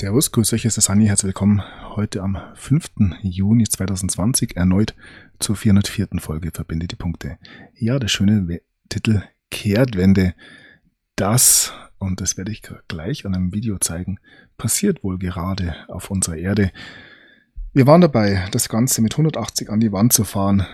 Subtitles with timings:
[0.00, 1.62] Servus, grüß euch, es ist Sani, herzlich willkommen
[1.94, 3.18] heute am 5.
[3.20, 4.94] Juni 2020 erneut
[5.40, 6.08] zur 404.
[6.20, 7.36] Folge Verbinde die Punkte.
[7.74, 10.32] Ja, der schöne We Titel Kehrtwende,
[11.16, 14.18] das, und das werde ich gleich an einem Video zeigen,
[14.56, 16.72] passiert wohl gerade auf unserer Erde.
[17.74, 20.66] Wir waren dabei, das Ganze mit 180 an die Wand zu fahren.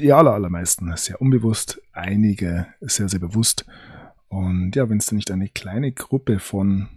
[0.00, 3.64] Die aller, allermeisten sehr unbewusst, einige sehr, sehr bewusst.
[4.26, 6.88] Und ja, wenn es da nicht eine kleine Gruppe von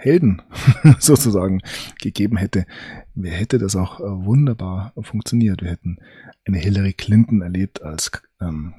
[0.00, 0.42] Helden
[0.98, 1.60] sozusagen
[2.00, 2.66] gegeben hätte,
[3.14, 5.62] wer hätte das auch äh, wunderbar funktioniert.
[5.62, 5.98] Wir hätten
[6.46, 8.74] eine Hillary Clinton erlebt als ähm,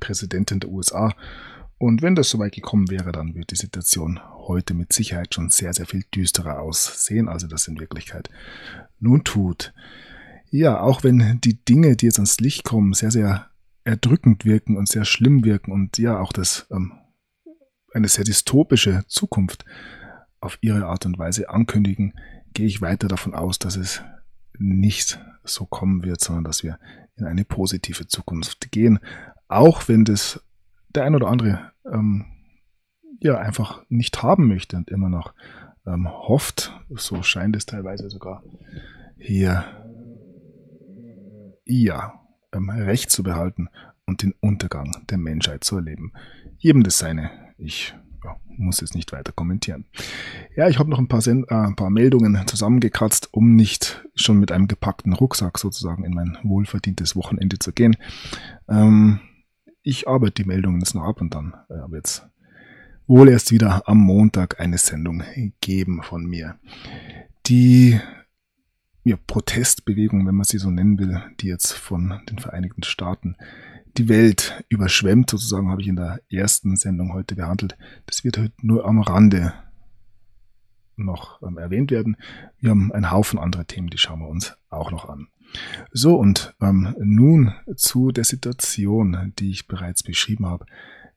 [0.00, 1.14] Präsidentin der USA.
[1.78, 5.72] Und wenn das soweit gekommen wäre, dann wird die Situation heute mit Sicherheit schon sehr,
[5.72, 8.28] sehr viel düsterer aussehen, also das in Wirklichkeit
[8.98, 9.72] nun tut.
[10.50, 13.46] Ja, auch wenn die Dinge, die jetzt ans Licht kommen, sehr, sehr
[13.84, 16.92] erdrückend wirken und sehr schlimm wirken und ja auch das ähm,
[17.92, 19.64] eine sehr dystopische Zukunft
[20.40, 22.14] auf ihre Art und Weise ankündigen,
[22.52, 24.02] gehe ich weiter davon aus, dass es
[24.58, 26.78] nicht so kommen wird, sondern dass wir
[27.16, 28.98] in eine positive Zukunft gehen,
[29.48, 30.42] auch wenn das
[30.90, 32.26] der ein oder andere ähm,
[33.20, 35.34] ja einfach nicht haben möchte und immer noch
[35.86, 38.42] ähm, hofft, so scheint es teilweise sogar
[39.16, 39.64] hier
[41.64, 42.20] ja
[42.52, 43.68] ähm, Recht zu behalten
[44.06, 46.12] und den Untergang der Menschheit zu erleben.
[46.56, 47.30] Jedem das seine.
[47.58, 47.94] Ich
[48.24, 49.84] ja, muss jetzt nicht weiter kommentieren.
[50.56, 54.38] Ja, ich habe noch ein paar, Sen äh, ein paar Meldungen zusammengekratzt, um nicht schon
[54.38, 57.96] mit einem gepackten Rucksack sozusagen in mein wohlverdientes Wochenende zu gehen.
[58.68, 59.20] Ähm,
[59.82, 62.22] ich arbeite die Meldungen jetzt noch ab und dann äh, wird es
[63.06, 65.22] wohl erst wieder am Montag eine Sendung
[65.60, 66.58] geben von mir.
[67.46, 67.98] Die
[69.04, 73.36] ja, Protestbewegung, wenn man sie so nennen will, die jetzt von den Vereinigten Staaten
[73.98, 77.76] die Welt überschwemmt, sozusagen, habe ich in der ersten Sendung heute behandelt.
[78.06, 79.52] Das wird heute nur am Rande
[80.96, 82.16] noch ähm, erwähnt werden.
[82.60, 85.28] Wir haben einen Haufen andere Themen, die schauen wir uns auch noch an.
[85.92, 90.66] So, und ähm, nun zu der Situation, die ich bereits beschrieben habe.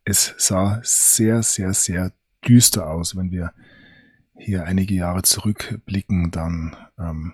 [0.03, 2.11] Es sah sehr, sehr, sehr
[2.47, 3.53] düster aus, wenn wir
[4.35, 7.33] hier einige Jahre zurückblicken, dann ähm,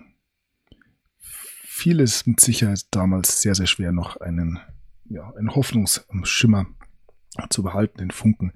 [1.20, 4.58] vieles mit Sicherheit damals sehr, sehr schwer noch einen
[5.08, 6.66] ja, einen Hoffnungsschimmer
[7.50, 8.52] zu behalten, den Funken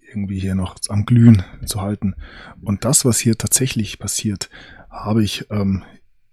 [0.00, 2.14] irgendwie hier noch am Glühen zu halten.
[2.62, 4.50] Und das, was hier tatsächlich passiert,
[4.90, 5.84] habe ich ähm,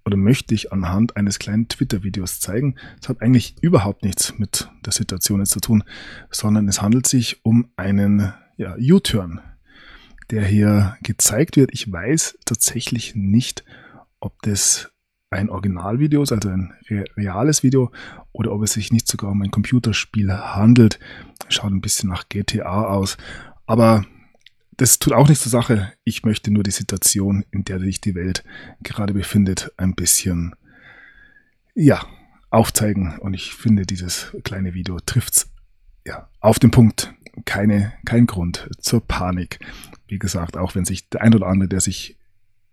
[0.05, 2.75] oder möchte ich anhand eines kleinen Twitter-Videos zeigen.
[3.01, 5.83] Es hat eigentlich überhaupt nichts mit der Situation jetzt zu tun,
[6.29, 9.39] sondern es handelt sich um einen ja, U-Turn,
[10.29, 11.69] der hier gezeigt wird.
[11.73, 13.63] Ich weiß tatsächlich nicht,
[14.19, 14.92] ob das
[15.33, 17.91] ein Originalvideo ist, also ein reales Video,
[18.31, 20.99] oder ob es sich nicht sogar um ein Computerspiel handelt.
[21.49, 23.17] Schaut ein bisschen nach GTA aus.
[23.65, 24.05] Aber
[24.77, 25.93] das tut auch nichts zur Sache.
[26.03, 28.43] Ich möchte nur die Situation, in der sich die Welt
[28.81, 30.55] gerade befindet, ein bisschen,
[31.75, 32.05] ja,
[32.49, 33.17] aufzeigen.
[33.19, 35.51] Und ich finde, dieses kleine Video trifft's
[36.05, 37.13] ja, auf den Punkt.
[37.45, 39.59] Keine, kein Grund zur Panik.
[40.07, 42.17] Wie gesagt, auch wenn sich der ein oder andere, der sich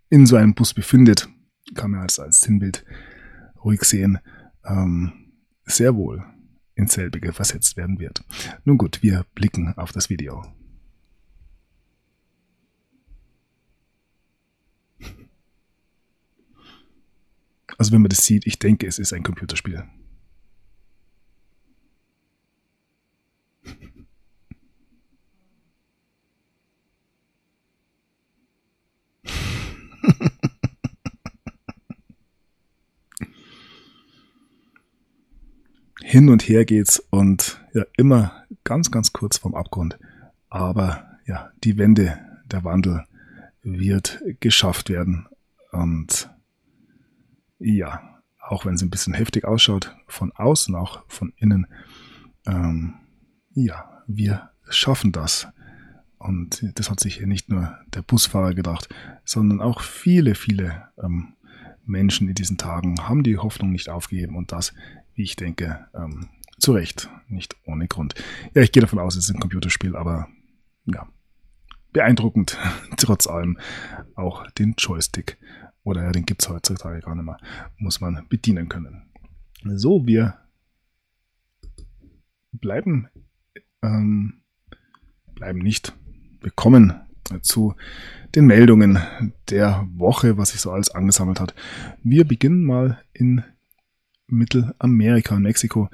[0.09, 1.29] in so einem Bus befindet,
[1.73, 2.85] kann man als, als Sinnbild
[3.63, 4.19] ruhig sehen,
[4.65, 5.31] ähm,
[5.65, 6.23] sehr wohl
[6.75, 8.23] ins selbige versetzt werden wird.
[8.65, 10.43] Nun gut, wir blicken auf das Video.
[17.77, 19.83] Also wenn man das sieht, ich denke, es ist ein Computerspiel.
[36.11, 39.97] Hin und her geht's und ja, immer ganz, ganz kurz vom Abgrund.
[40.49, 42.19] Aber ja, die Wende,
[42.51, 43.05] der Wandel
[43.63, 45.29] wird geschafft werden.
[45.71, 46.29] Und
[47.59, 51.65] ja, auch wenn es ein bisschen heftig ausschaut, von außen, auch von innen,
[52.45, 52.95] ähm,
[53.53, 55.47] ja, wir schaffen das.
[56.17, 58.89] Und das hat sich nicht nur der Busfahrer gedacht,
[59.23, 61.35] sondern auch viele, viele ähm,
[61.85, 64.73] Menschen in diesen Tagen haben die Hoffnung nicht aufgegeben und das
[65.23, 66.29] ich denke, ähm,
[66.59, 68.15] zu Recht, nicht ohne Grund.
[68.53, 70.27] Ja, ich gehe davon aus, es ist ein Computerspiel, aber
[70.85, 71.07] ja,
[71.91, 72.57] beeindruckend,
[72.97, 73.57] trotz allem.
[74.15, 75.37] Auch den Joystick,
[75.83, 77.37] oder ja, den gibt es heutzutage gar nicht mehr,
[77.77, 79.09] muss man bedienen können.
[79.63, 80.37] So, wir
[82.51, 83.07] bleiben,
[83.81, 84.41] ähm,
[85.33, 85.95] bleiben nicht.
[86.41, 86.93] Wir kommen
[87.41, 87.75] zu
[88.35, 88.99] den Meldungen
[89.49, 91.53] der Woche, was sich so alles angesammelt hat.
[92.03, 93.43] Wir beginnen mal in
[94.31, 95.89] Mittelamerika und Mexiko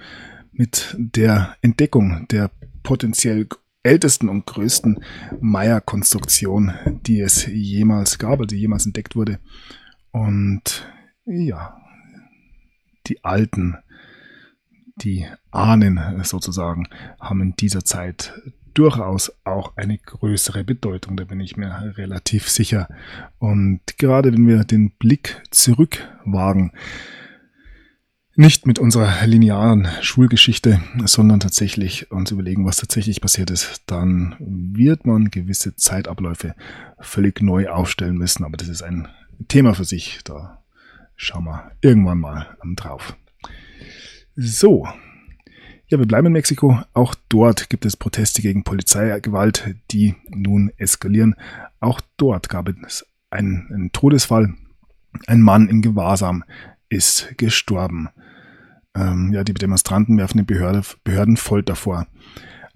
[0.51, 2.51] mit der Entdeckung der
[2.83, 3.47] potenziell
[3.83, 4.99] ältesten und größten
[5.39, 6.73] Maya-Konstruktion,
[7.05, 9.39] die es jemals gab, also jemals entdeckt wurde.
[10.11, 10.87] Und
[11.25, 11.77] ja,
[13.07, 13.77] die alten,
[14.97, 16.87] die Ahnen sozusagen,
[17.19, 18.33] haben in dieser Zeit
[18.73, 22.87] durchaus auch eine größere Bedeutung, da bin ich mir relativ sicher.
[23.39, 26.71] Und gerade wenn wir den Blick zurückwagen,
[28.37, 35.07] nicht mit unserer linearen Schulgeschichte, sondern tatsächlich uns überlegen, was tatsächlich passiert ist, dann wird
[35.07, 36.53] man gewisse Zeitabläufe
[36.99, 38.43] völlig neu aufstellen müssen.
[38.43, 39.07] Aber das ist ein
[39.47, 40.19] Thema für sich.
[40.23, 40.61] Da
[41.15, 43.17] schauen wir irgendwann mal drauf.
[44.35, 44.87] So.
[45.87, 46.79] Ja, wir bleiben in Mexiko.
[46.93, 51.33] Auch dort gibt es Proteste gegen Polizeigewalt, die nun eskalieren.
[51.79, 54.53] Auch dort gab es einen, einen Todesfall.
[55.25, 56.43] Ein Mann in Gewahrsam
[56.87, 58.09] ist gestorben.
[58.97, 62.07] Ähm, ja, die Demonstranten werfen den Behörde, Behörden Folter vor.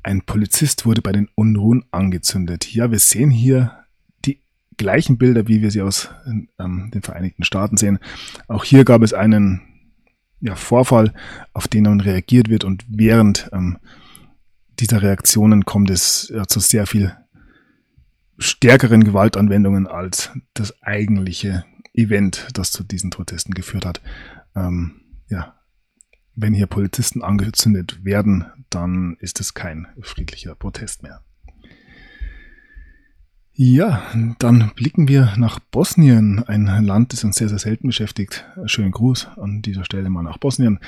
[0.03, 2.71] Ein Polizist wurde bei den Unruhen angezündet.
[2.73, 3.85] Ja, wir sehen hier
[4.25, 4.39] die
[4.77, 7.99] gleichen Bilder, wie wir sie aus ähm, den Vereinigten Staaten sehen.
[8.47, 9.61] Auch hier gab es einen
[10.39, 11.13] ja, Vorfall,
[11.53, 13.77] auf den dann reagiert wird und während ähm,
[14.79, 17.15] dieser Reaktionen kommt es ja, zu sehr viel
[18.37, 21.63] stärkeren Gewaltanwendungen als das eigentliche
[21.93, 24.01] Event, das zu diesen Protesten geführt hat.
[24.55, 25.60] Ähm, ja,
[26.35, 31.21] wenn hier Polizisten angezündet werden, dann ist es kein friedlicher Protest mehr.
[33.53, 34.01] Ja,
[34.39, 38.45] dann blicken wir nach Bosnien, ein Land, das uns sehr, sehr selten beschäftigt.
[38.65, 40.79] Schönen Gruß an dieser Stelle mal nach Bosnien.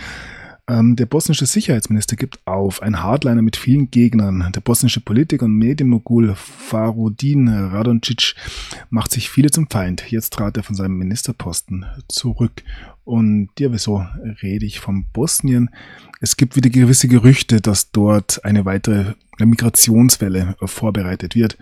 [0.69, 4.50] Ähm, der bosnische Sicherheitsminister gibt auf, ein Hardliner mit vielen Gegnern.
[4.56, 8.36] Der bosnische Politiker und Medienmogul Farudin Radoncic
[8.89, 10.10] macht sich viele zum Feind.
[10.10, 12.63] Jetzt trat er von seinem Ministerposten zurück.
[13.04, 14.06] Und ja, wieso
[14.42, 15.69] rede ich von Bosnien?
[16.21, 21.57] Es gibt wieder gewisse Gerüchte, dass dort eine weitere Migrationswelle vorbereitet wird.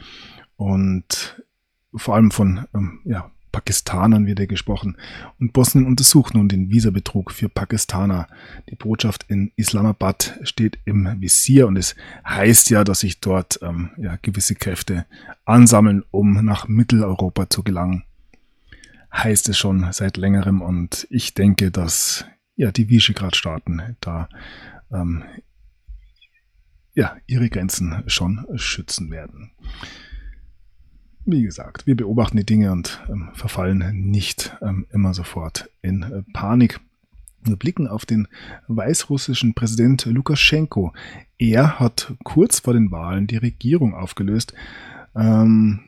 [0.57, 1.42] Und
[1.95, 4.98] vor allem von ähm, ja, Pakistanern wird er gesprochen.
[5.39, 8.27] Und Bosnien untersucht nun den Visabetrug für Pakistaner.
[8.69, 11.95] Die Botschaft in Islamabad steht im Visier und es
[12.27, 15.06] heißt ja, dass sich dort ähm, ja, gewisse Kräfte
[15.45, 18.03] ansammeln, um nach Mitteleuropa zu gelangen.
[19.13, 22.25] Heißt es schon seit längerem und ich denke, dass
[22.56, 24.30] ja die Visegrad-Staaten da
[24.92, 25.24] ähm,
[26.94, 29.51] ja ihre Grenzen schon schützen werden
[31.25, 36.23] wie gesagt, wir beobachten die Dinge und ähm, verfallen nicht ähm, immer sofort in äh,
[36.33, 36.79] Panik.
[37.44, 38.27] Wir blicken auf den
[38.68, 40.94] weißrussischen Präsident Lukaschenko.
[41.38, 44.53] Er hat kurz vor den Wahlen die Regierung aufgelöst.
[45.15, 45.81] Ähm,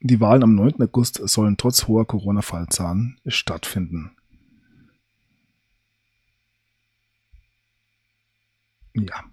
[0.00, 0.82] die Wahlen am 9.
[0.82, 4.12] August sollen trotz hoher Corona-Fallzahlen stattfinden.
[8.94, 9.24] Ja,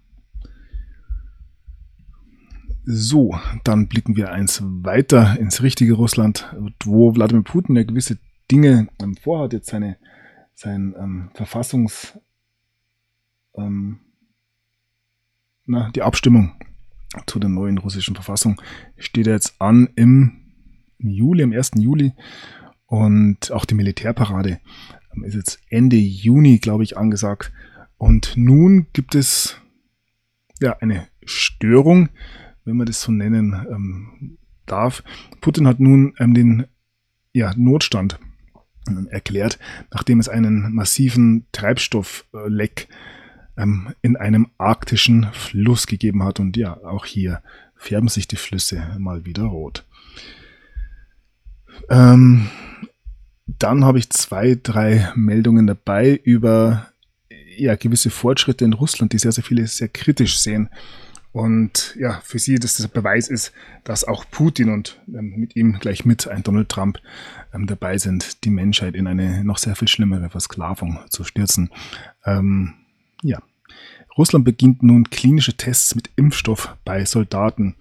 [2.85, 6.53] so, dann blicken wir eins weiter ins richtige Russland,
[6.83, 8.17] wo Wladimir Putin ja gewisse
[8.51, 9.53] Dinge ähm, vorhat.
[9.53, 9.97] Jetzt seine
[10.55, 12.19] sein ähm, Verfassungs
[13.55, 13.99] ähm,
[15.65, 16.53] na, die Abstimmung
[17.25, 18.61] zu der neuen russischen Verfassung
[18.97, 20.41] steht jetzt an im
[20.97, 21.71] Juli, am 1.
[21.75, 22.13] Juli.
[22.85, 24.59] Und auch die Militärparade
[25.15, 27.51] ähm, ist jetzt Ende Juni, glaube ich, angesagt.
[27.97, 29.57] Und nun gibt es
[30.59, 32.09] ja eine Störung
[32.65, 35.03] wenn man das so nennen ähm, darf.
[35.41, 36.65] Putin hat nun ähm, den
[37.33, 38.19] ja, Notstand
[38.87, 39.59] ähm, erklärt,
[39.91, 42.87] nachdem es einen massiven Treibstoffleck
[43.57, 46.39] ähm, in einem arktischen Fluss gegeben hat.
[46.39, 47.41] Und ja, auch hier
[47.75, 49.85] färben sich die Flüsse mal wieder rot.
[51.89, 52.49] Ähm,
[53.45, 56.87] dann habe ich zwei, drei Meldungen dabei über
[57.57, 60.69] ja, gewisse Fortschritte in Russland, die sehr, sehr viele sehr kritisch sehen.
[61.33, 63.51] Und ja, für sie dass das Beweis ist,
[63.83, 66.99] dass auch Putin und ähm, mit ihm gleich mit ein Donald Trump
[67.53, 71.71] ähm, dabei sind, die Menschheit in eine noch sehr viel schlimmere Versklavung zu stürzen.
[72.23, 72.75] Ähm,
[73.23, 73.41] ja.
[74.15, 77.75] Russland beginnt nun klinische Tests mit Impfstoff bei Soldaten.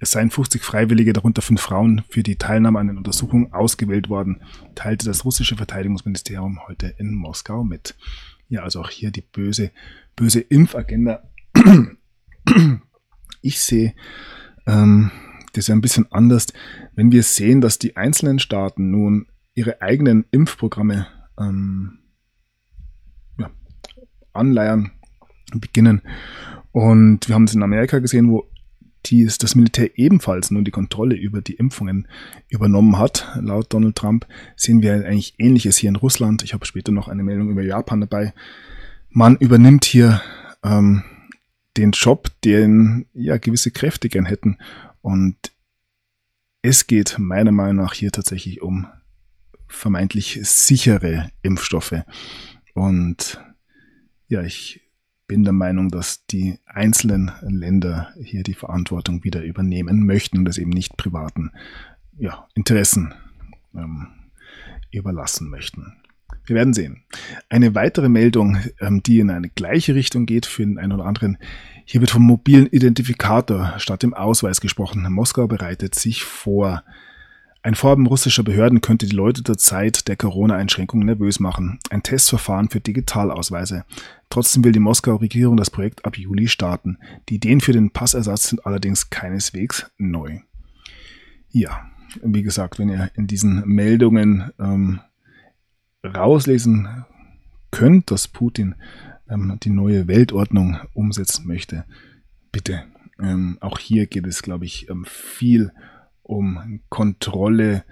[0.00, 4.42] Es seien 50 Freiwillige, darunter fünf Frauen, für die Teilnahme an den Untersuchungen ausgewählt worden,
[4.74, 7.96] teilte das russische Verteidigungsministerium heute in Moskau mit.
[8.48, 9.70] Ja, also auch hier die böse,
[10.16, 11.22] böse Impfagenda
[13.40, 13.94] ich sehe
[14.66, 15.10] ähm,
[15.52, 16.46] das ja ein bisschen anders,
[16.94, 21.06] wenn wir sehen, dass die einzelnen Staaten nun ihre eigenen Impfprogramme
[21.38, 21.98] ähm,
[23.38, 23.50] ja,
[24.32, 24.92] anleiern
[25.54, 26.02] beginnen.
[26.72, 28.48] Und wir haben es in Amerika gesehen, wo
[29.06, 32.06] dies, das Militär ebenfalls nun die Kontrolle über die Impfungen
[32.48, 33.26] übernommen hat.
[33.40, 34.26] Laut Donald Trump
[34.56, 36.42] sehen wir eigentlich Ähnliches hier in Russland.
[36.42, 38.34] Ich habe später noch eine Meldung über Japan dabei.
[39.10, 40.20] Man übernimmt hier
[40.62, 41.02] ähm,
[41.78, 44.58] den Job, den ja gewisse Kräfte gern hätten.
[45.00, 45.36] Und
[46.60, 48.86] es geht meiner Meinung nach hier tatsächlich um
[49.68, 52.02] vermeintlich sichere Impfstoffe.
[52.74, 53.40] Und
[54.28, 54.82] ja, ich
[55.26, 60.58] bin der Meinung, dass die einzelnen Länder hier die Verantwortung wieder übernehmen möchten und das
[60.58, 61.52] eben nicht privaten
[62.18, 63.14] ja, Interessen
[63.74, 64.08] ähm,
[64.90, 65.97] überlassen möchten.
[66.48, 67.02] Wir werden sehen.
[67.48, 71.38] Eine weitere Meldung, ähm, die in eine gleiche Richtung geht für den einen oder anderen.
[71.84, 75.06] Hier wird vom mobilen Identifikator statt dem Ausweis gesprochen.
[75.10, 76.82] Moskau bereitet sich vor.
[77.62, 81.80] Ein Vorhaben russischer Behörden könnte die Leute der Zeit der Corona-Einschränkungen nervös machen.
[81.90, 83.84] Ein Testverfahren für Digitalausweise.
[84.30, 86.98] Trotzdem will die Moskauer Regierung das Projekt ab Juli starten.
[87.28, 90.38] Die Ideen für den Passersatz sind allerdings keineswegs neu.
[91.50, 91.90] Ja,
[92.22, 95.00] wie gesagt, wenn ihr in diesen Meldungen ähm,
[96.04, 97.04] rauslesen
[97.70, 98.74] könnt, dass Putin
[99.28, 101.84] ähm, die neue Weltordnung umsetzen möchte,
[102.52, 102.84] bitte.
[103.20, 105.72] Ähm, auch hier geht es, glaube ich, ähm, viel
[106.22, 107.84] um Kontrolle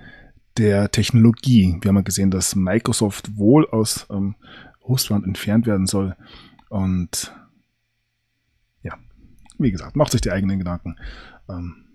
[0.56, 1.76] der Technologie.
[1.80, 4.36] Wir haben ja gesehen, dass Microsoft wohl aus ähm,
[4.86, 6.16] Russland entfernt werden soll.
[6.68, 7.34] Und
[8.82, 8.94] ja,
[9.58, 10.96] wie gesagt, macht sich die eigenen Gedanken.
[11.48, 11.85] Ähm,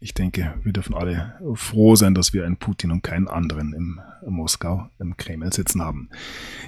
[0.00, 4.00] ich denke, wir dürfen alle froh sein, dass wir einen Putin und keinen anderen im
[4.26, 6.08] Moskau, im Kreml sitzen haben.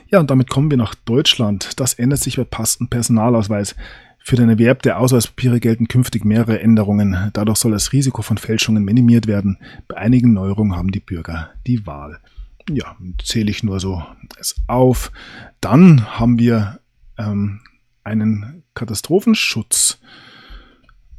[0.09, 1.79] Ja, und damit kommen wir nach Deutschland.
[1.79, 3.77] Das ändert sich bei Pass- und Personalausweis.
[4.19, 7.31] Für den Erwerb der Ausweispapiere gelten künftig mehrere Änderungen.
[7.33, 9.59] Dadurch soll das Risiko von Fälschungen minimiert werden.
[9.89, 12.19] Bei einigen Neuerungen haben die Bürger die Wahl.
[12.69, 14.05] Ja, zähle ich nur so
[14.39, 15.11] es auf.
[15.61, 16.81] Dann haben wir
[17.17, 17.61] ähm,
[18.05, 20.01] einen Katastrophenschutz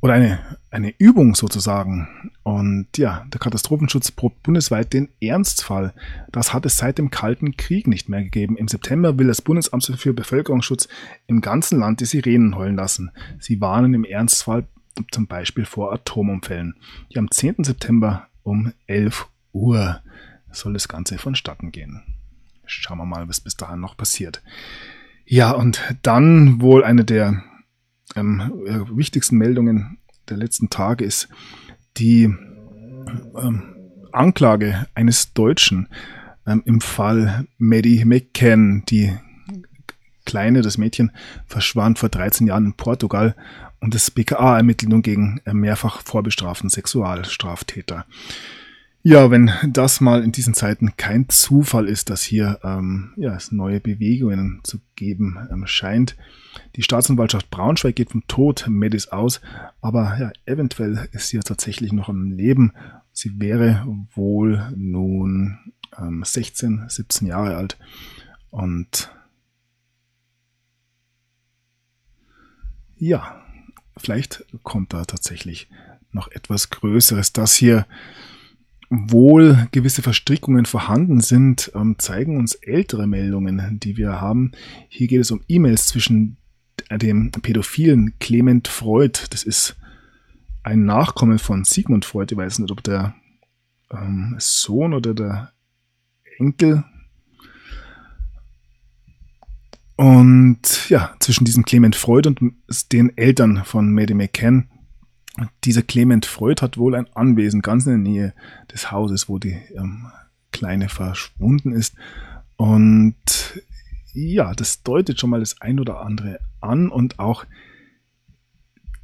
[0.01, 0.39] oder eine,
[0.72, 2.31] eine Übung sozusagen.
[2.43, 5.93] Und ja, der Katastrophenschutz probt bundesweit den Ernstfall.
[6.31, 8.58] Das hat es seit dem Kalten Krieg nicht mehr gegeben.
[8.58, 10.88] Im September will das Bundesamt für Bevölkerungsschutz
[11.27, 13.12] im ganzen Land die Sirenen heulen lassen.
[13.39, 14.65] Sie warnen im Ernstfall
[15.12, 16.75] zum Beispiel vor Atomunfällen.
[17.10, 17.63] Ja, am 10.
[17.63, 20.01] September um 11 Uhr
[20.51, 22.01] soll das Ganze vonstatten gehen.
[22.65, 24.41] Schauen wir mal, was bis dahin noch passiert.
[25.25, 27.43] Ja, und dann wohl eine der
[28.15, 29.98] ähm, äh, wichtigsten Meldungen
[30.30, 31.30] der letzten Tage ist
[31.98, 33.63] die ähm,
[34.12, 35.88] Anklage eines Deutschen
[36.46, 38.84] ähm, im Fall Maddie McCann.
[38.89, 39.15] Die
[40.25, 41.12] Kleine, das Mädchen,
[41.48, 43.36] verschwand vor 13 Jahren in Portugal
[43.80, 48.06] und das BKA ermittelt nun gegen mehrfach vorbestraften Sexualstraftäter.
[49.03, 53.51] Ja, wenn das mal in diesen Zeiten kein Zufall ist, dass hier ähm, ja, es
[53.51, 56.15] neue Bewegungen zu geben ähm, scheint.
[56.75, 59.41] Die Staatsanwaltschaft Braunschweig geht vom Tod Medis aus,
[59.81, 62.74] aber ja, eventuell ist sie ja tatsächlich noch am Leben.
[63.12, 65.58] Sie wäre wohl nun
[65.98, 67.79] ähm, 16, 17 Jahre alt
[68.51, 69.12] und
[72.98, 73.41] ja,
[73.98, 75.70] vielleicht kommt da tatsächlich
[76.12, 77.34] noch etwas Größeres.
[77.34, 77.88] Das hier
[78.92, 84.52] wohl gewisse Verstrickungen vorhanden sind, ähm, zeigen uns ältere Meldungen, die wir haben.
[84.90, 86.36] Hier geht es um E-Mails zwischen
[86.92, 89.18] dem pädophilen Clement Freud.
[89.30, 89.78] Das ist
[90.64, 92.34] ein Nachkomme von Sigmund Freud.
[92.34, 93.16] Ich weiß nicht, ob der
[93.92, 95.54] ähm, Sohn oder der
[96.38, 96.84] Enkel.
[99.96, 102.42] Und ja, zwischen diesem Clement Freud und
[102.92, 104.71] den Eltern von Maddie McCann
[105.64, 108.34] dieser Clement Freud hat wohl ein Anwesen ganz in der Nähe
[108.72, 110.08] des Hauses, wo die ähm,
[110.52, 111.96] Kleine verschwunden ist.
[112.58, 113.16] Und
[114.14, 117.46] ja, das deutet schon mal das ein oder andere an und auch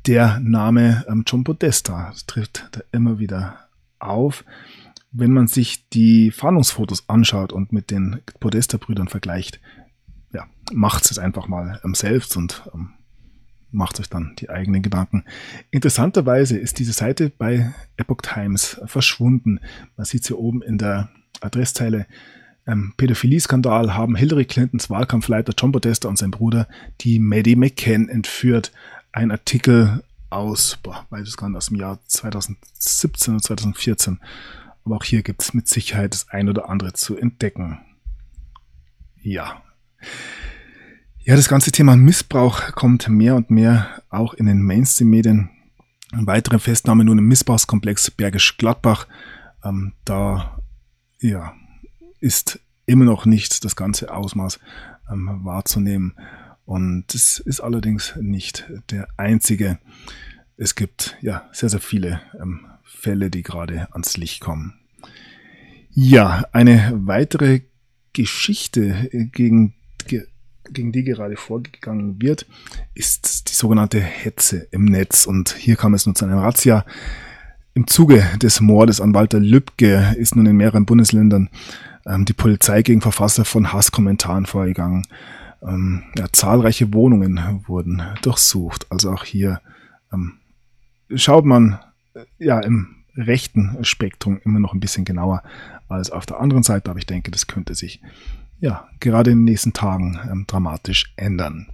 [0.06, 3.68] der Name ähm, John Podesta tritt da immer wieder
[4.00, 4.46] auf.
[5.12, 9.60] Wenn man sich die Fahndungsfotos anschaut und mit den Podesta-Brüdern vergleicht,
[10.34, 12.92] ja, macht es einfach mal ähm, selbst und ähm,
[13.72, 15.24] macht euch dann die eigenen Gedanken.
[15.72, 19.60] Interessanterweise ist diese Seite bei Epoch Times verschwunden.
[19.96, 21.10] Man sieht sie oben in der
[21.42, 22.08] Adresszeile.
[22.66, 26.68] Ähm, Pädophilie-Skandal haben Hillary Clintons Wahlkampfleiter John Podesta und sein Bruder
[27.02, 28.72] die Maddie McCann entführt.
[29.12, 34.20] Ein Artikel aus, boah, weiß ich gar nicht, aus dem Jahr 2017 und 2014.
[34.84, 37.80] Aber auch hier gibt es mit Sicherheit das ein oder andere zu entdecken.
[39.22, 39.62] Ja.
[41.28, 45.50] Ja, das ganze Thema Missbrauch kommt mehr und mehr auch in den Mainstream-Medien.
[46.14, 49.10] Weitere Festnahme nun im Missbrauchskomplex Bergisch Gladbach.
[49.62, 50.64] Ähm, da
[51.20, 51.54] ja,
[52.22, 54.58] ist immer noch nicht das ganze Ausmaß
[55.12, 56.16] ähm, wahrzunehmen.
[56.64, 59.80] Und es ist allerdings nicht der einzige.
[60.56, 64.76] Es gibt ja sehr, sehr viele ähm, Fälle, die gerade ans Licht kommen.
[65.90, 67.64] Ja, eine weitere
[68.14, 69.74] Geschichte gegen
[70.74, 72.46] gegen die gerade vorgegangen wird,
[72.94, 75.26] ist die sogenannte Hetze im Netz.
[75.26, 76.86] Und hier kam es nun zu einer Razzia.
[77.74, 81.50] Im Zuge des Mordes an Walter Lübcke ist nun in mehreren Bundesländern
[82.06, 85.06] ähm, die Polizei gegen Verfasser von Hasskommentaren vorgegangen.
[85.62, 88.88] Ähm, ja, zahlreiche Wohnungen wurden durchsucht.
[88.92, 89.62] Also auch hier
[90.12, 90.40] ähm,
[91.16, 91.80] schaut man
[92.14, 95.44] äh, ja im rechten Spektrum immer noch ein bisschen genauer
[95.90, 98.02] als auf der anderen Seite, aber ich denke, das könnte sich
[98.60, 101.68] ja gerade in den nächsten Tagen ähm, dramatisch ändern.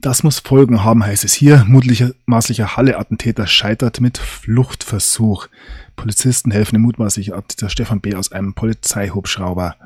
[0.00, 1.64] Das muss Folgen haben, heißt es hier.
[1.66, 5.48] Mutmaßlicher Halle-Attentäter scheitert mit Fluchtversuch.
[5.96, 8.14] Polizisten helfen dem mutmaßlichen Attentäter Stefan B.
[8.14, 9.76] aus einem Polizeihubschrauber.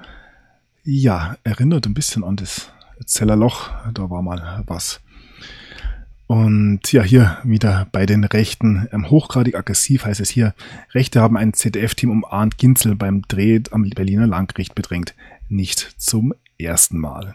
[0.83, 2.71] Ja, erinnert ein bisschen an das
[3.05, 3.71] Zellerloch.
[3.95, 5.01] Da war mal was.
[6.29, 8.87] Und ja, hier wieder bei den Rechten.
[8.93, 10.55] Ähm, hochgradig aggressiv heißt es hier.
[10.93, 15.15] Rechte haben ein ZDF-Team um Arndt Ginzel beim Dreh am Berliner Landgericht bedrängt.
[15.49, 17.35] Nicht zum ersten Mal.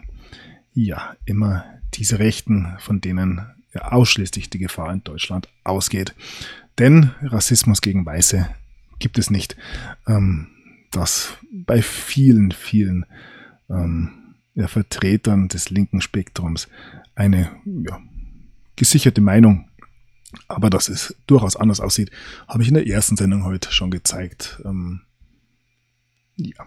[0.74, 6.14] Ja, immer diese Rechten, von denen ja, ausschließlich die Gefahr in Deutschland ausgeht.
[6.78, 8.48] Denn Rassismus gegen Weiße
[9.00, 9.56] gibt es nicht.
[10.06, 10.46] Ähm,
[10.92, 13.06] das bei vielen, vielen
[13.68, 14.10] ähm,
[14.54, 16.68] ja, Vertretern des linken Spektrums
[17.16, 18.00] eine ja,
[18.76, 19.68] gesicherte Meinung.
[20.48, 22.10] Aber dass es durchaus anders aussieht,
[22.48, 24.60] habe ich in der ersten Sendung heute schon gezeigt.
[24.64, 25.02] Ähm,
[26.36, 26.66] ja.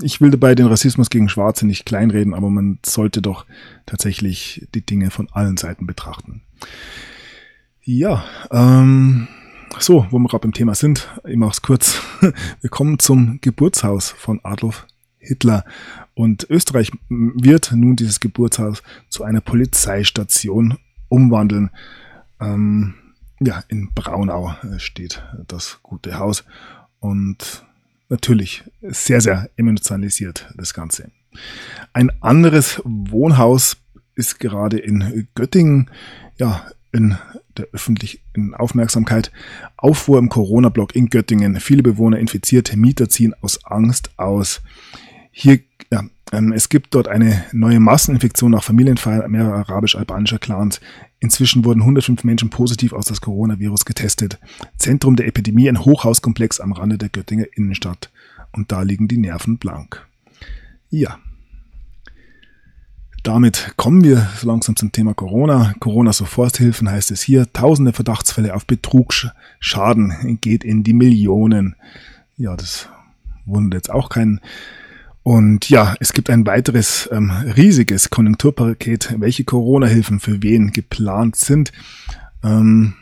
[0.00, 3.46] Ich will dabei den Rassismus gegen Schwarze nicht kleinreden, aber man sollte doch
[3.84, 6.42] tatsächlich die Dinge von allen Seiten betrachten.
[7.82, 9.28] Ja, ähm,
[9.78, 12.00] so, wo wir gerade beim Thema sind, ich mache es kurz.
[12.60, 14.86] Wir kommen zum Geburtshaus von Adolf
[15.18, 15.64] Hitler.
[16.14, 20.78] Und Österreich wird nun dieses Geburtshaus zu einer Polizeistation
[21.08, 21.70] umwandeln.
[22.40, 22.94] Ähm,
[23.40, 26.44] ja, in Braunau äh, steht das gute Haus
[27.00, 27.64] und
[28.08, 31.10] natürlich sehr, sehr emotionalisiert das Ganze.
[31.92, 33.76] Ein anderes Wohnhaus
[34.14, 35.90] ist gerade in Göttingen,
[36.38, 37.16] ja, in
[37.56, 39.30] der öffentlichen Aufmerksamkeit.
[39.76, 41.60] Aufruhr im Corona-Block in Göttingen.
[41.60, 44.62] Viele Bewohner infiziert, Mieter ziehen aus Angst aus.
[45.30, 45.60] Hier
[46.30, 50.80] es gibt dort eine neue Masseninfektion nach Familienfeier mehrerer arabisch-albanischer Clans.
[51.20, 54.38] Inzwischen wurden 105 Menschen positiv aus das Coronavirus getestet.
[54.76, 58.10] Zentrum der Epidemie ein Hochhauskomplex am Rande der Göttinger Innenstadt.
[58.52, 60.06] Und da liegen die Nerven blank.
[60.90, 61.18] Ja.
[63.24, 65.74] Damit kommen wir so langsam zum Thema Corona.
[65.80, 67.52] Corona-Soforthilfen heißt es hier.
[67.52, 71.74] Tausende Verdachtsfälle auf Betrugsschaden geht in die Millionen.
[72.36, 72.88] Ja, das
[73.44, 74.40] wundert jetzt auch keinen.
[75.22, 81.72] Und ja, es gibt ein weiteres ähm, riesiges Konjunkturpaket, welche Corona-Hilfen für wen geplant sind.
[82.42, 82.94] Ähm,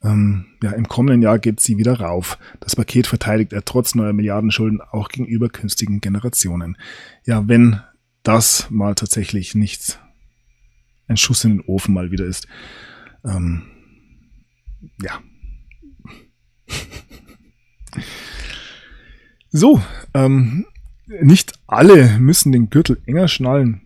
[0.03, 2.39] Ähm, ja, Im kommenden Jahr geht sie wieder rauf.
[2.61, 6.77] Das Paket verteidigt er trotz neuer Milliardenschulden auch gegenüber künftigen Generationen.
[7.25, 7.81] Ja, wenn
[8.23, 9.99] das mal tatsächlich nicht
[11.09, 12.47] ein Schuss in den Ofen mal wieder ist.
[13.25, 13.63] Ähm,
[15.03, 15.21] ja.
[19.51, 19.83] so,
[20.15, 20.67] ähm,
[21.07, 23.81] nicht alle müssen den Gürtel enger schnallen.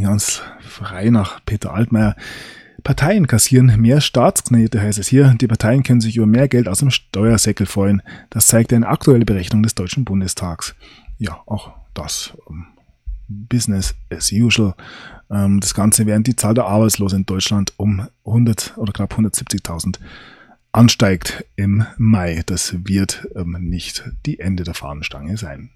[0.00, 2.16] Ganz frei nach Peter Altmaier.
[2.86, 5.34] Parteien kassieren mehr Staatsknete, heißt es hier.
[5.40, 8.00] Die Parteien können sich über mehr Geld aus dem Steuersäckel freuen.
[8.30, 10.76] Das zeigt eine aktuelle Berechnung des Deutschen Bundestags.
[11.18, 12.66] Ja, auch das ähm,
[13.26, 14.76] Business as usual.
[15.28, 19.98] Ähm, das Ganze während die Zahl der Arbeitslosen in Deutschland um 100 oder knapp 170.000
[20.70, 22.44] ansteigt im Mai.
[22.46, 25.70] Das wird ähm, nicht die Ende der Fahnenstange sein.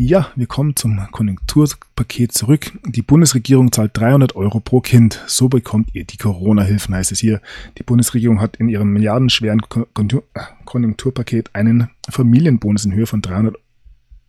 [0.00, 2.70] Ja, wir kommen zum Konjunkturpaket zurück.
[2.86, 5.24] Die Bundesregierung zahlt 300 Euro pro Kind.
[5.26, 7.40] So bekommt ihr die Corona-Hilfen, heißt es hier.
[7.78, 9.60] Die Bundesregierung hat in ihrem milliardenschweren
[10.64, 13.56] Konjunkturpaket einen Familienbonus in Höhe von 300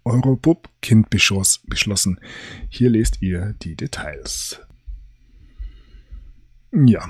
[0.06, 2.20] Euro pro Kind beschlossen.
[2.70, 4.60] Hier lest ihr die Details.
[6.72, 7.08] Ja,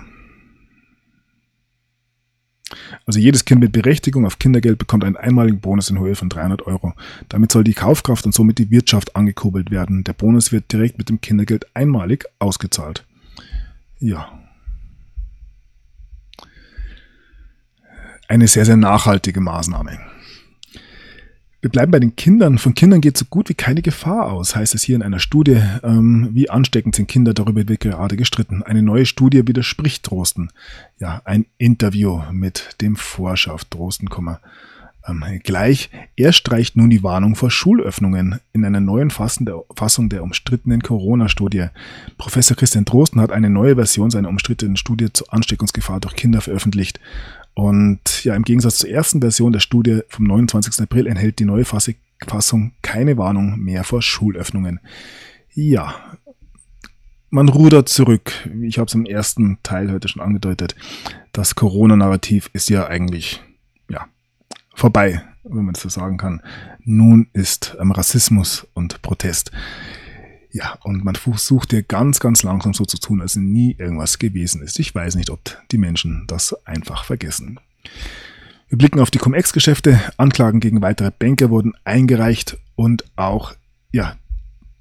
[3.05, 6.67] also jedes Kind mit Berechtigung auf Kindergeld bekommt einen einmaligen Bonus in Höhe von 300
[6.67, 6.93] Euro.
[7.29, 10.03] Damit soll die Kaufkraft und somit die Wirtschaft angekurbelt werden.
[10.03, 13.05] Der Bonus wird direkt mit dem Kindergeld einmalig ausgezahlt.
[13.99, 14.39] Ja.
[18.27, 19.99] Eine sehr, sehr nachhaltige Maßnahme.
[21.61, 22.57] Wir bleiben bei den Kindern.
[22.57, 25.61] Von Kindern geht so gut wie keine Gefahr aus, heißt es hier in einer Studie.
[25.83, 28.63] Ähm, wie ansteckend sind Kinder, darüber wird gerade gestritten.
[28.63, 30.51] Eine neue Studie widerspricht Drosten.
[30.99, 34.09] Ja, ein Interview mit dem Forscher auf Drosten,
[35.07, 35.89] ähm, gleich.
[36.15, 41.67] Er streicht nun die Warnung vor Schulöffnungen in einer neuen Fassung der, umstrittenen Corona-Studie.
[42.17, 46.99] Professor Christian Drosten hat eine neue Version seiner umstrittenen Studie zur Ansteckungsgefahr durch Kinder veröffentlicht.
[47.59, 50.81] Und ja, im Gegensatz zur ersten Version der Studie vom 29.
[50.81, 54.79] April enthält die neue Fassung keine Warnung mehr vor Schulöffnungen.
[55.53, 55.93] Ja,
[57.29, 58.31] man rudert zurück.
[58.61, 60.73] Ich habe es im ersten Teil heute schon angedeutet.
[61.33, 63.43] Das Corona-Narrativ ist ja eigentlich
[63.89, 64.07] ja,
[64.73, 66.41] vorbei, wenn man das so sagen kann.
[66.85, 69.51] Nun ist ähm, Rassismus und Protest.
[70.51, 74.63] Ja, und man versucht ja ganz, ganz langsam so zu tun, als nie irgendwas gewesen
[74.63, 74.79] ist.
[74.79, 77.59] Ich weiß nicht, ob die Menschen das einfach vergessen.
[78.69, 79.99] Wir blicken auf die Cum-Ex-Geschäfte.
[80.17, 83.53] Anklagen gegen weitere Banker wurden eingereicht und auch,
[83.91, 84.15] ja,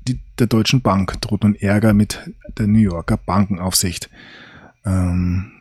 [0.06, 2.20] die, der Deutschen Bank droht nun Ärger mit
[2.56, 4.08] der New Yorker Bankenaufsicht.
[4.86, 5.52] Ähm,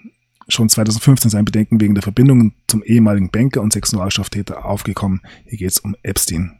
[0.47, 5.21] schon 2015 sein Bedenken wegen der Verbindungen zum ehemaligen Banker und Sexualstraftäter aufgekommen.
[5.45, 6.59] Hier geht es um Epstein.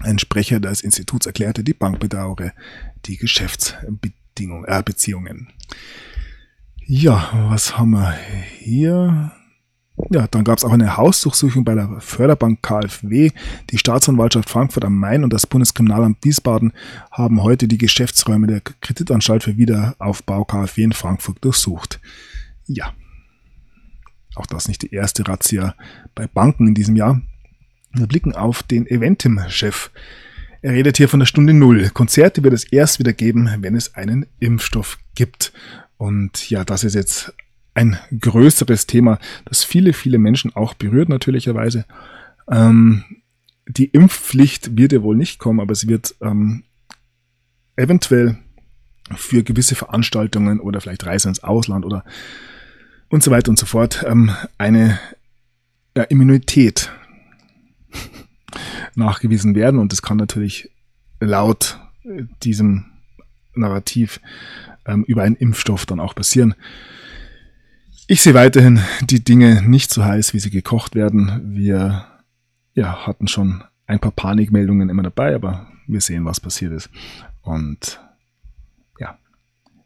[0.00, 2.52] Ein Sprecher des Instituts erklärte, die Bank bedauere
[3.06, 5.48] die Geschäftsbeziehungen.
[5.48, 5.52] Äh,
[6.86, 8.14] ja, was haben wir
[8.58, 9.32] hier?
[10.10, 13.30] Ja, dann gab es auch eine Hausdurchsuchung bei der Förderbank KfW.
[13.70, 16.72] Die Staatsanwaltschaft Frankfurt am Main und das Bundeskriminalamt Wiesbaden
[17.12, 22.00] haben heute die Geschäftsräume der Kreditanstalt für Wiederaufbau KfW in Frankfurt durchsucht.
[22.66, 22.92] Ja,
[24.34, 25.74] auch das nicht die erste Razzia
[26.14, 27.22] bei Banken in diesem Jahr.
[27.96, 29.90] Wir blicken auf den Eventim-Chef.
[30.62, 31.90] Er redet hier von der Stunde Null.
[31.90, 35.52] Konzerte wird es erst wieder geben, wenn es einen Impfstoff gibt.
[35.96, 37.32] Und ja, das ist jetzt
[37.72, 41.84] ein größeres Thema, das viele, viele Menschen auch berührt, natürlicherweise.
[42.50, 43.04] Ähm,
[43.68, 46.64] die Impfpflicht wird ja wohl nicht kommen, aber es wird ähm,
[47.76, 48.38] eventuell
[49.14, 52.04] für gewisse Veranstaltungen oder vielleicht Reise ins Ausland oder
[53.08, 54.98] und so weiter und so fort ähm, eine
[55.96, 56.90] ja, Immunität
[58.94, 59.80] nachgewiesen werden.
[59.80, 60.70] Und das kann natürlich
[61.20, 62.86] laut äh, diesem
[63.54, 64.20] Narrativ
[64.86, 66.54] ähm, über einen Impfstoff dann auch passieren.
[68.06, 71.54] Ich sehe weiterhin die Dinge nicht so heiß, wie sie gekocht werden.
[71.54, 72.06] Wir
[72.74, 76.90] ja, hatten schon ein paar Panikmeldungen immer dabei, aber wir sehen, was passiert ist.
[77.42, 78.00] Und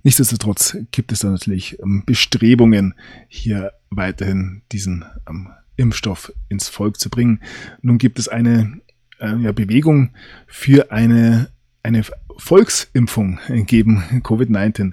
[0.02, 2.94] nichtsdestotrotz gibt es da natürlich ähm, Bestrebungen,
[3.28, 7.40] hier weiterhin diesen ähm, Impfstoff ins Volk zu bringen.
[7.82, 8.80] Nun gibt es eine
[9.20, 10.10] äh, ja, Bewegung
[10.46, 11.50] für eine,
[11.82, 12.02] eine
[12.36, 14.92] Volksimpfung geben Covid-19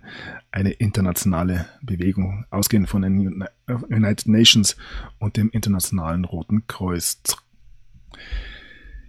[0.56, 3.46] eine internationale Bewegung, ausgehend von den
[3.90, 4.78] United Nations
[5.20, 7.22] und dem Internationalen Roten Kreuz.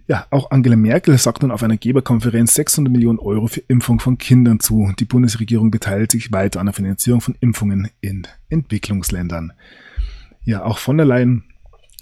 [0.07, 4.17] Ja, auch Angela Merkel sagt nun auf einer Geberkonferenz 600 Millionen Euro für Impfung von
[4.17, 4.93] Kindern zu.
[4.97, 9.51] Die Bundesregierung beteiligt sich weiter an der Finanzierung von Impfungen in Entwicklungsländern.
[10.45, 11.43] Ja, auch von der Leyen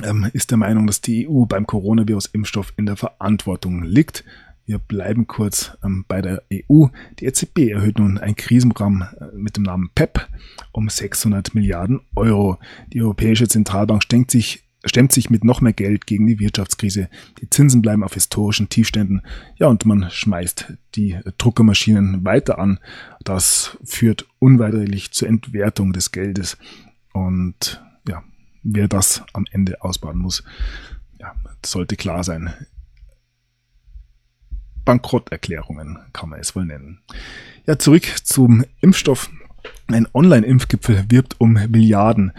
[0.04, 4.24] ähm, ist der Meinung, dass die EU beim Coronavirus-Impfstoff in der Verantwortung liegt.
[4.68, 6.88] Wir bleiben kurz ähm, bei der EU.
[7.20, 10.28] Die EZB erhöht nun ein Krisenprogramm äh, mit dem Namen PEP
[10.72, 12.60] um 600 Milliarden Euro.
[12.94, 17.10] Die Europäische Zentralbank stemmt sich, stemmt sich mit noch mehr Geld gegen die Wirtschaftskrise.
[17.41, 19.21] Die Zinsen bleiben auf historischen Tiefständen.
[19.58, 22.80] Ja, und man schmeißt die Druckermaschinen weiter an.
[23.24, 26.58] Das führt unweigerlich zur Entwertung des Geldes.
[27.13, 28.24] Und ja,
[28.63, 30.43] wer das am Ende ausbaden muss,
[31.19, 31.34] ja,
[31.65, 32.54] sollte klar sein.
[34.86, 37.02] Bankrotterklärungen kann man es wohl nennen.
[37.65, 39.30] Ja, zurück zum Impfstoff.
[39.88, 42.32] Ein Online-Impfgipfel wirbt um Milliarden.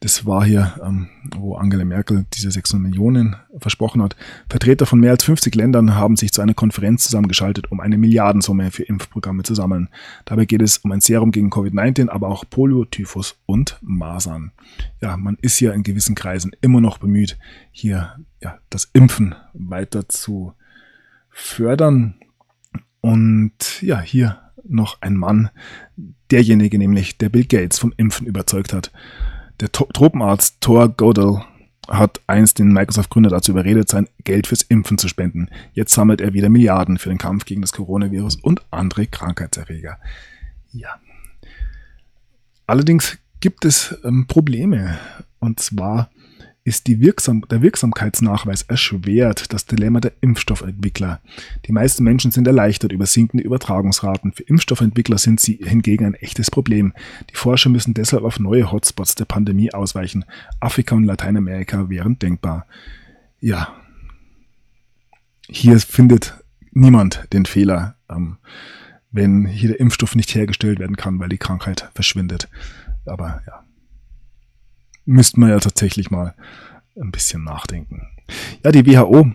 [0.00, 4.16] Das war hier, ähm, wo Angela Merkel diese 600 Millionen versprochen hat.
[4.50, 8.70] Vertreter von mehr als 50 Ländern haben sich zu einer Konferenz zusammengeschaltet, um eine Milliardensumme
[8.70, 9.88] für Impfprogramme zu sammeln.
[10.26, 14.52] Dabei geht es um ein Serum gegen Covid-19, aber auch Polio, Typhus und Masern.
[15.00, 17.38] Ja, man ist ja in gewissen Kreisen immer noch bemüht,
[17.70, 20.52] hier ja, das Impfen weiter zu
[21.30, 22.14] fördern.
[23.00, 25.50] Und ja, hier noch ein Mann,
[26.30, 28.92] derjenige nämlich, der Bill Gates vom Impfen überzeugt hat.
[29.60, 31.42] Der Tropenarzt Thor Godel
[31.88, 35.48] hat einst den Microsoft-Gründer dazu überredet, sein Geld fürs Impfen zu spenden.
[35.72, 39.98] Jetzt sammelt er wieder Milliarden für den Kampf gegen das Coronavirus und andere Krankheitserreger.
[40.72, 40.98] Ja.
[42.66, 44.98] Allerdings gibt es ähm, Probleme.
[45.38, 46.10] Und zwar
[46.64, 51.20] ist Wirksam der Wirksamkeitsnachweis erschwert, das Dilemma der Impfstoffentwickler.
[51.66, 54.32] Die meisten Menschen sind erleichtert über sinkende Übertragungsraten.
[54.32, 56.94] Für Impfstoffentwickler sind sie hingegen ein echtes Problem.
[57.30, 60.24] Die Forscher müssen deshalb auf neue Hotspots der Pandemie ausweichen.
[60.58, 62.66] Afrika und Lateinamerika wären denkbar.
[63.40, 63.76] Ja,
[65.46, 68.38] hier findet niemand den Fehler, ähm,
[69.10, 72.48] wenn hier der Impfstoff nicht hergestellt werden kann, weil die Krankheit verschwindet.
[73.04, 73.63] Aber ja,
[75.04, 76.34] müssten wir ja tatsächlich mal
[77.00, 78.02] ein bisschen nachdenken.
[78.64, 79.32] Ja, die WHO,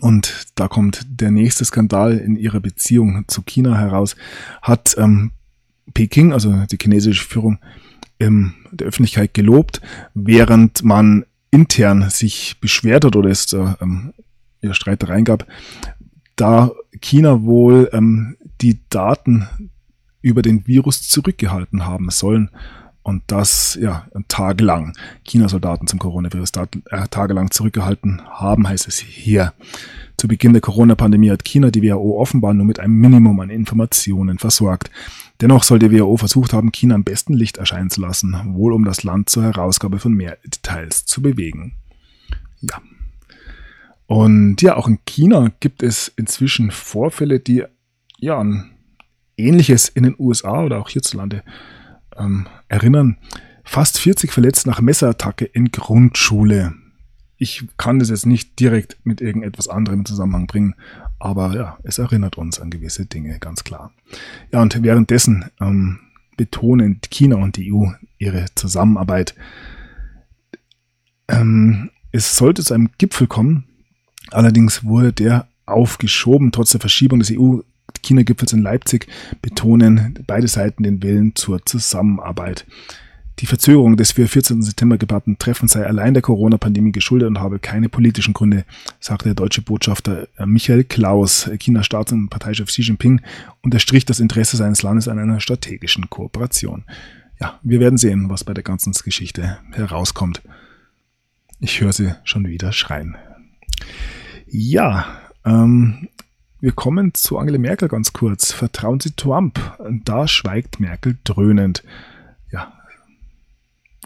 [0.00, 4.16] und da kommt der nächste Skandal in ihrer Beziehung zu China heraus,
[4.62, 5.32] hat ähm,
[5.94, 7.58] Peking, also die chinesische Führung,
[8.18, 9.80] in der Öffentlichkeit gelobt,
[10.14, 14.14] während man intern sich beschwert hat oder es da ähm,
[14.60, 15.46] ja, Streitereien gab,
[16.36, 19.48] da China wohl ähm, die Daten
[20.20, 22.50] über den Virus zurückgehalten haben sollen
[23.02, 26.52] und das ja tagelang China-Soldaten zum Coronavirus
[26.90, 29.52] äh, tagelang zurückgehalten haben, heißt es hier.
[30.16, 34.38] Zu Beginn der Corona-Pandemie hat China die WHO offenbar nur mit einem Minimum an Informationen
[34.38, 34.90] versorgt.
[35.40, 38.84] Dennoch soll die WHO versucht haben, China am besten Licht erscheinen zu lassen, wohl um
[38.84, 41.74] das Land zur Herausgabe von mehr Details zu bewegen.
[42.60, 42.80] Ja.
[44.06, 47.64] Und ja, auch in China gibt es inzwischen Vorfälle, die
[48.18, 48.70] ja an
[49.36, 51.42] Ähnliches in den USA oder auch hierzulande
[52.18, 53.16] ähm, erinnern.
[53.64, 56.74] Fast 40 verletzt nach Messerattacke in Grundschule.
[57.36, 60.74] Ich kann das jetzt nicht direkt mit irgendetwas anderem in Zusammenhang bringen,
[61.18, 63.92] aber ja, es erinnert uns an gewisse Dinge, ganz klar.
[64.52, 66.00] Ja, und währenddessen ähm,
[66.36, 67.86] betonen China und die EU
[68.18, 69.34] ihre Zusammenarbeit.
[71.28, 73.64] Ähm, es sollte zu einem Gipfel kommen,
[74.30, 77.60] allerdings wurde der aufgeschoben, trotz der Verschiebung des EU
[78.02, 79.06] China-Gipfels in Leipzig
[79.40, 82.66] betonen beide Seiten den Willen zur Zusammenarbeit.
[83.38, 84.62] Die Verzögerung des für 14.
[84.62, 88.64] September geplanten Treffens sei allein der Corona-Pandemie geschuldet und habe keine politischen Gründe,
[89.00, 91.50] sagte der deutsche Botschafter äh, Michael Klaus.
[91.58, 93.20] Chinas Staats- und Parteichef Xi Jinping
[93.62, 96.84] unterstrich das Interesse seines Landes an einer strategischen Kooperation.
[97.40, 100.42] Ja, wir werden sehen, was bei der ganzen Geschichte herauskommt.
[101.58, 103.16] Ich höre sie schon wieder schreien.
[104.46, 105.06] Ja,
[105.44, 106.08] ähm,
[106.62, 108.52] wir kommen zu Angela Merkel ganz kurz.
[108.52, 109.58] Vertrauen Sie Trump?
[110.04, 111.82] Da schweigt Merkel dröhnend.
[112.52, 112.72] Ja,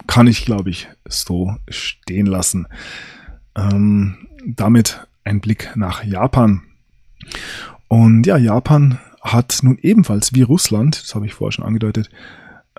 [0.07, 2.67] kann ich, glaube ich, so stehen lassen.
[3.55, 6.63] Ähm, damit ein Blick nach Japan.
[7.89, 12.09] Und ja, Japan hat nun ebenfalls wie Russland, das habe ich vorher schon angedeutet,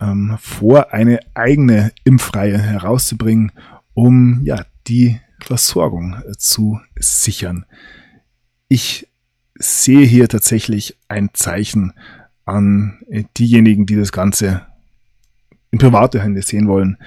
[0.01, 3.51] ähm, vor, eine eigene Impfreihe herauszubringen,
[3.93, 7.65] um ja die Versorgung zu sichern.
[8.69, 9.07] Ich
[9.59, 11.93] sehe hier tatsächlich ein Zeichen
[12.45, 12.99] an
[13.37, 14.65] diejenigen, die das Ganze
[15.71, 16.97] in private Hände sehen wollen,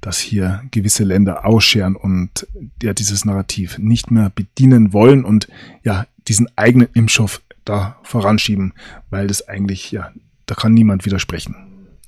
[0.00, 2.46] dass hier gewisse Länder ausscheren und
[2.82, 5.48] ja dieses Narrativ nicht mehr bedienen wollen und
[5.82, 8.72] ja diesen eigenen Impfstoff da voranschieben,
[9.10, 10.12] weil das eigentlich ja
[10.46, 11.56] da kann niemand widersprechen,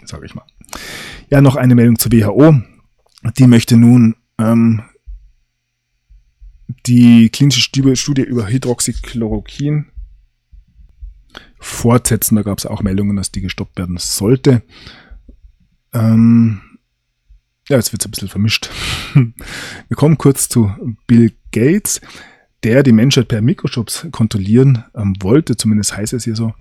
[0.05, 0.45] sage ich mal.
[1.29, 2.55] Ja, noch eine Meldung zur WHO.
[3.37, 4.83] Die möchte nun ähm,
[6.87, 9.87] die klinische Studie über Hydroxychloroquin
[11.59, 12.37] fortsetzen.
[12.37, 14.63] Da gab es auch Meldungen, dass die gestoppt werden sollte.
[15.93, 16.61] Ähm,
[17.69, 18.71] ja, jetzt wird es ein bisschen vermischt.
[19.15, 20.73] Wir kommen kurz zu
[21.07, 22.01] Bill Gates,
[22.63, 26.55] der die Menschheit per Mikrochips kontrollieren ähm, wollte, zumindest heißt es hier so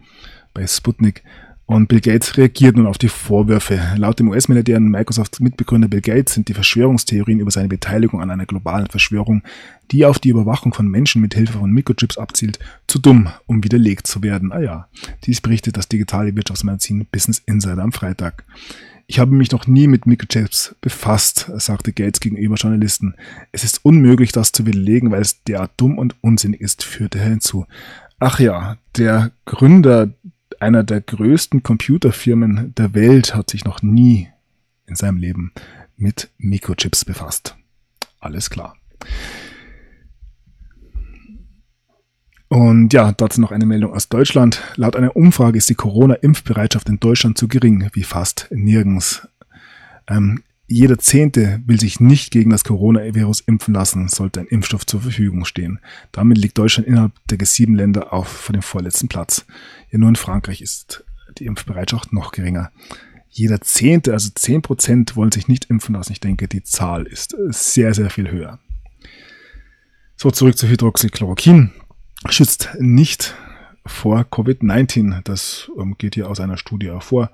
[0.53, 1.23] bei Sputnik.
[1.67, 3.77] Und Bill Gates reagiert nun auf die Vorwürfe.
[3.97, 8.45] Laut dem US-Milliardär und Microsoft-Mitbegründer Bill Gates sind die Verschwörungstheorien über seine Beteiligung an einer
[8.45, 9.43] globalen Verschwörung,
[9.91, 14.07] die auf die Überwachung von Menschen mit Hilfe von Mikrochips abzielt, zu dumm, um widerlegt
[14.07, 14.53] zu werden.
[14.53, 14.87] Ah ja,
[15.25, 18.45] dies berichtet das digitale Wirtschaftsmagazin Business Insider am Freitag.
[19.05, 23.15] Ich habe mich noch nie mit Mikrochips befasst, sagte Gates gegenüber Journalisten.
[23.51, 27.29] Es ist unmöglich, das zu widerlegen, weil es derart dumm und unsinnig ist, führte er
[27.29, 27.65] hinzu.
[28.19, 30.09] Ach ja, der Gründer
[30.59, 34.29] einer der größten Computerfirmen der Welt hat sich noch nie
[34.85, 35.51] in seinem Leben
[35.95, 37.55] mit Mikrochips befasst.
[38.19, 38.75] Alles klar.
[42.49, 44.61] Und ja, dazu noch eine Meldung aus Deutschland.
[44.75, 49.27] Laut einer Umfrage ist die Corona-Impfbereitschaft in Deutschland zu gering wie fast nirgends.
[50.07, 55.01] Ähm, jeder Zehnte will sich nicht gegen das Coronavirus impfen lassen, sollte ein Impfstoff zur
[55.01, 55.79] Verfügung stehen.
[56.11, 59.45] Damit liegt Deutschland innerhalb der G7 Länder auf vor dem vorletzten Platz.
[59.91, 61.05] Ja, nur in Frankreich ist
[61.39, 62.71] die Impfbereitschaft noch geringer.
[63.29, 66.11] Jeder Zehnte, also zehn Prozent, wollen sich nicht impfen lassen.
[66.11, 68.59] Ich denke, die Zahl ist sehr, sehr viel höher.
[70.17, 71.71] So, zurück zu Hydroxychloroquin.
[72.29, 73.35] Schützt nicht
[73.85, 75.21] vor Covid-19.
[75.23, 77.31] Das ähm, geht hier aus einer Studie hervor.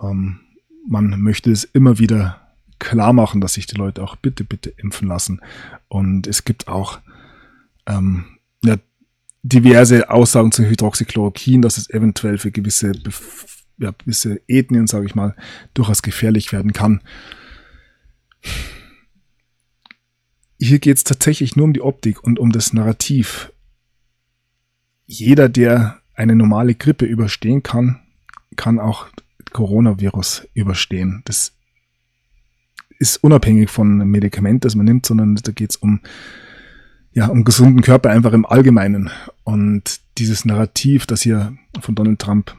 [0.00, 0.40] Ähm,
[0.88, 2.45] man möchte es immer wieder
[2.78, 5.40] klar machen, dass sich die Leute auch bitte, bitte impfen lassen.
[5.88, 7.00] Und es gibt auch
[7.86, 8.24] ähm,
[8.64, 8.76] ja,
[9.42, 12.92] diverse Aussagen zu Hydroxychloroquin, dass es eventuell für gewisse,
[13.78, 15.34] ja, gewisse Ethnien, sage ich mal,
[15.74, 17.00] durchaus gefährlich werden kann.
[20.58, 23.52] Hier geht es tatsächlich nur um die Optik und um das Narrativ.
[25.06, 28.00] Jeder, der eine normale Grippe überstehen kann,
[28.56, 29.06] kann auch
[29.52, 31.22] Coronavirus überstehen.
[31.24, 31.55] Das
[32.98, 36.00] ist unabhängig von einem Medikament, das man nimmt, sondern da geht es um,
[37.12, 39.10] ja, um gesunden Körper einfach im Allgemeinen.
[39.44, 42.54] Und dieses Narrativ, das hier von Donald Trump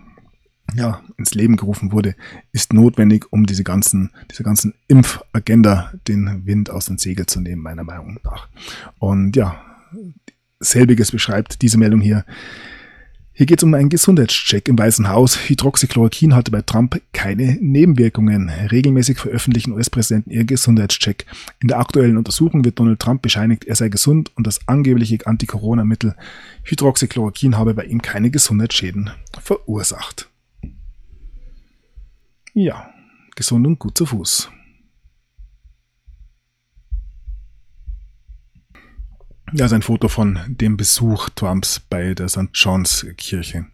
[0.75, 2.15] ja, ins Leben gerufen wurde,
[2.51, 7.61] ist notwendig, um diese ganzen, diese ganzen Impfagenda den Wind aus den Segel zu nehmen,
[7.61, 8.49] meiner Meinung nach.
[8.99, 9.61] Und ja,
[10.59, 12.25] selbiges beschreibt diese Meldung hier.
[13.37, 15.47] Hier geht es um einen Gesundheitscheck im Weißen Haus.
[15.47, 18.49] Hydroxychloroquin hatte bei Trump keine Nebenwirkungen.
[18.49, 21.27] Regelmäßig veröffentlichen US-Präsidenten ihren Gesundheitscheck.
[21.59, 26.15] In der aktuellen Untersuchung wird Donald Trump bescheinigt, er sei gesund und das angebliche Anti-Corona-Mittel
[26.63, 30.31] Hydroxychloroquin habe bei ihm keine Gesundheitsschäden verursacht.
[32.55, 32.89] Ja,
[33.35, 34.49] gesund und gut zu Fuß.
[39.53, 42.49] Ja, ist ein Foto von dem Besuch Trumps bei der St.
[42.53, 43.65] John's Kirche.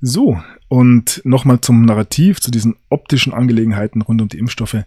[0.00, 4.84] So, und nochmal zum Narrativ, zu diesen optischen Angelegenheiten rund um die Impfstoffe.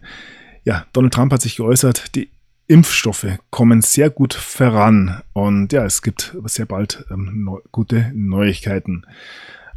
[0.64, 2.30] Ja, Donald Trump hat sich geäußert, die
[2.66, 9.04] Impfstoffe kommen sehr gut voran und ja, es gibt sehr bald ähm, neu, gute Neuigkeiten.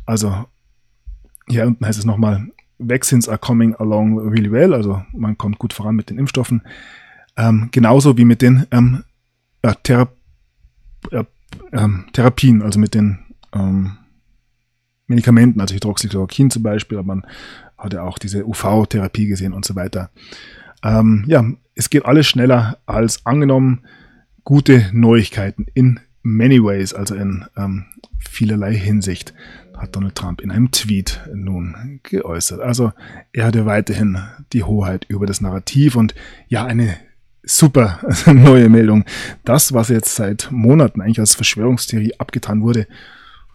[0.05, 0.45] Also,
[1.47, 5.73] hier unten heißt es nochmal, Vaccines are coming along really well, also man kommt gut
[5.73, 6.61] voran mit den Impfstoffen.
[7.35, 9.03] Ähm, genauso wie mit den ähm,
[9.63, 10.09] ja, Thera
[11.11, 11.23] äh,
[11.71, 13.19] ähm, Therapien, also mit den
[13.53, 13.97] ähm,
[15.07, 17.25] Medikamenten, also Hydroxychloroquin zum Beispiel, aber man
[17.77, 20.09] hat ja auch diese UV-Therapie gesehen und so weiter.
[20.83, 21.45] Ähm, ja,
[21.75, 23.81] es geht alles schneller als angenommen.
[24.43, 27.85] Gute Neuigkeiten in many ways, also in ähm,
[28.19, 29.33] vielerlei Hinsicht,
[29.77, 32.61] hat Donald Trump in einem Tweet nun geäußert.
[32.61, 32.93] Also
[33.31, 34.17] er hatte weiterhin
[34.53, 36.15] die Hoheit über das Narrativ und
[36.47, 36.95] ja, eine
[37.43, 39.05] super neue Meldung.
[39.43, 42.87] Das, was jetzt seit Monaten eigentlich als Verschwörungstheorie abgetan wurde,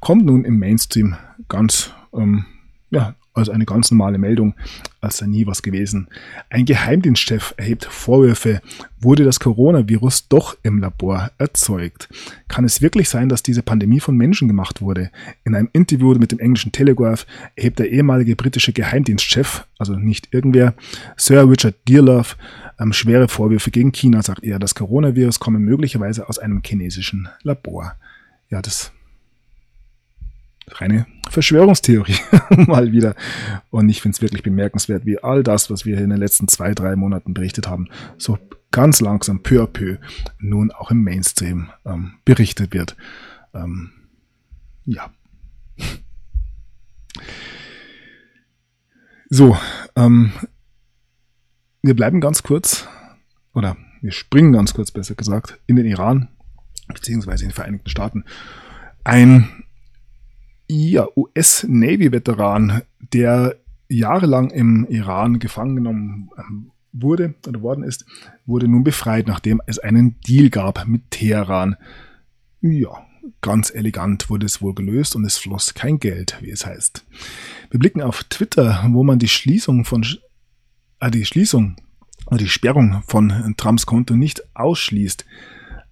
[0.01, 1.17] kommt nun im Mainstream
[1.49, 2.45] ganz, ähm,
[2.91, 4.55] ja, als eine ganz normale Meldung,
[5.01, 6.09] als sei nie was gewesen.
[6.51, 8.61] Ein Geheimdienstchef erhebt Vorwürfe,
[9.01, 12.09] wurde das Coronavirus doch im Labor erzeugt.
[12.49, 15.11] Kann es wirklich sein, dass diese Pandemie von Menschen gemacht wurde?
[15.45, 20.75] In einem Interview mit dem englischen Telegraph erhebt der ehemalige britische Geheimdienstchef, also nicht irgendwer,
[21.17, 22.35] Sir Richard Dearlove,
[22.79, 24.59] ähm, schwere Vorwürfe gegen China, sagt er.
[24.59, 27.95] Das Coronavirus komme möglicherweise aus einem chinesischen Labor.
[28.49, 28.93] Ja, das
[30.71, 32.19] reine Verschwörungstheorie
[32.67, 33.15] mal wieder.
[33.71, 36.75] Und ich finde es wirklich bemerkenswert, wie all das, was wir in den letzten zwei,
[36.75, 38.39] drei Monaten berichtet haben, so
[38.71, 39.97] ganz langsam, peu à peu,
[40.39, 42.97] nun auch im Mainstream ähm, berichtet wird.
[43.55, 43.91] Ähm,
[44.85, 45.11] ja.
[49.31, 49.59] So,
[49.95, 50.33] ähm,
[51.89, 52.87] wir bleiben ganz kurz,
[53.55, 56.29] oder wir springen ganz kurz, besser gesagt, in den Iran,
[56.87, 58.25] beziehungsweise in die Vereinigten Staaten.
[59.05, 59.65] Ein
[60.69, 62.83] ja, US-Navy-Veteran,
[63.15, 63.57] der
[63.89, 68.05] jahrelang im Iran gefangen genommen ähm, wurde oder worden ist,
[68.45, 71.77] wurde nun befreit, nachdem es einen Deal gab mit Teheran.
[72.61, 72.91] Ja,
[73.41, 77.07] ganz elegant wurde es wohl gelöst und es floss kein Geld, wie es heißt.
[77.71, 80.05] Wir blicken auf Twitter, wo man die Schließung von
[81.01, 81.77] die Schließung
[82.27, 85.25] oder die Sperrung von Trumps Konto nicht ausschließt.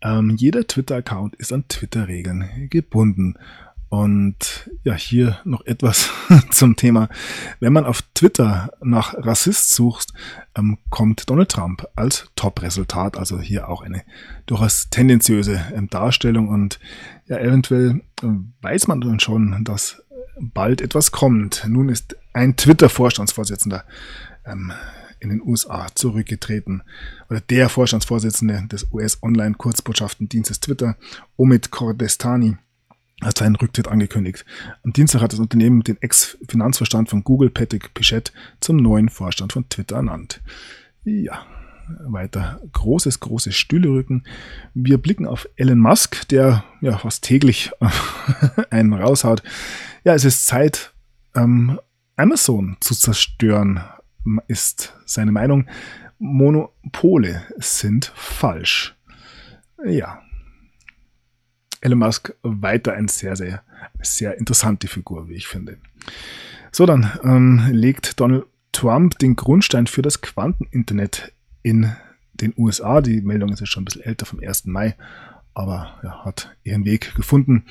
[0.02, 3.34] Ähm, jeder Twitter-Account ist an Twitter-Regeln gebunden.
[3.88, 6.10] Und ja, hier noch etwas
[6.50, 7.08] zum Thema.
[7.60, 10.12] Wenn man auf Twitter nach Rassist sucht,
[10.56, 13.16] ähm, kommt Donald Trump als Top-Resultat.
[13.16, 14.02] Also hier auch eine
[14.46, 16.48] durchaus tendenziöse ähm, Darstellung.
[16.48, 16.80] Und
[17.26, 18.26] ja, eventuell äh,
[18.60, 20.02] weiß man dann schon, dass
[20.38, 21.64] bald etwas kommt.
[21.68, 23.84] Nun ist ein Twitter-Vorstandsvorsitzender
[24.46, 24.72] ähm,
[25.20, 26.82] in den USA zurückgetreten.
[27.30, 30.96] Oder der Vorstandsvorsitzende des US-Online-Kurzbotschaftendienstes Twitter,
[31.36, 32.56] Omid Kordestani,
[33.22, 34.44] hat seinen Rücktritt angekündigt.
[34.84, 39.68] Am Dienstag hat das Unternehmen den Ex-Finanzvorstand von Google, Patrick Pichette, zum neuen Vorstand von
[39.68, 40.42] Twitter ernannt.
[41.04, 41.46] Ja,
[42.00, 44.24] weiter großes, großes Stühlerücken.
[44.74, 47.70] Wir blicken auf Elon Musk, der ja fast täglich
[48.70, 49.42] einen raushaut.
[50.04, 50.92] Ja, es ist Zeit,
[51.34, 51.78] ähm,
[52.16, 53.80] Amazon zu zerstören,
[54.48, 55.68] ist seine Meinung.
[56.18, 58.94] Monopole sind falsch.
[59.84, 60.22] Ja.
[61.80, 63.62] Elon Musk weiter ein sehr, sehr,
[64.00, 65.78] sehr interessante Figur, wie ich finde.
[66.72, 71.92] So, dann ähm, legt Donald Trump den Grundstein für das Quanteninternet in
[72.34, 73.00] den USA.
[73.00, 74.66] Die Meldung ist jetzt schon ein bisschen älter, vom 1.
[74.66, 74.94] Mai,
[75.54, 77.64] aber ja, hat ihren Weg gefunden.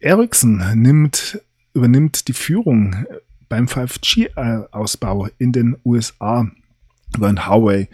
[0.00, 1.40] Ericsson nimmt,
[1.74, 3.06] übernimmt die Führung
[3.50, 6.50] beim 5G-Ausbau in den USA,
[7.18, 7.88] während Huawei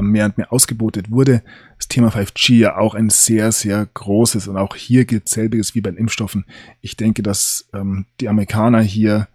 [0.00, 1.42] mehr und mehr ausgebotet wurde.
[1.76, 5.82] Das Thema 5G ja auch ein sehr, sehr großes und auch hier gilt selbiges wie
[5.82, 6.46] bei den Impfstoffen.
[6.80, 9.28] Ich denke, dass ähm, die Amerikaner hier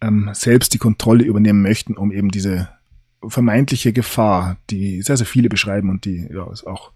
[0.00, 2.70] ähm, selbst die Kontrolle übernehmen möchten, um eben diese
[3.28, 6.92] vermeintliche Gefahr, die sehr, sehr viele beschreiben und die ja auch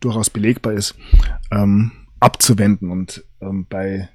[0.00, 0.94] durchaus belegbar ist,
[1.50, 2.90] ähm, abzuwenden.
[2.90, 4.08] Und ähm, bei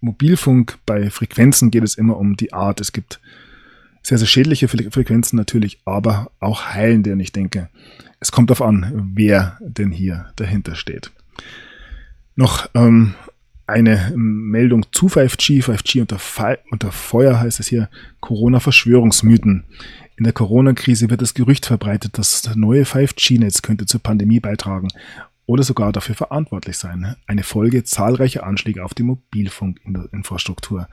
[0.00, 2.80] Mobilfunk, bei Frequenzen geht es immer um die Art.
[2.80, 3.20] Es gibt
[4.02, 7.12] sehr, sehr schädliche Frequenzen natürlich, aber auch heilende.
[7.12, 7.68] Und ich denke,
[8.20, 11.10] es kommt darauf an, wer denn hier dahinter steht.
[12.36, 13.14] Noch ähm,
[13.66, 16.18] eine Meldung zu 5G, 5G unter,
[16.70, 17.88] unter Feuer heißt es hier,
[18.20, 19.64] Corona-Verschwörungsmythen.
[20.16, 24.88] In der Corona-Krise wird das Gerücht verbreitet, das neue 5G-Netz könnte zur Pandemie beitragen
[25.48, 27.16] oder sogar dafür verantwortlich sein.
[27.26, 30.88] Eine Folge zahlreicher Anschläge auf die Mobilfunkinfrastruktur.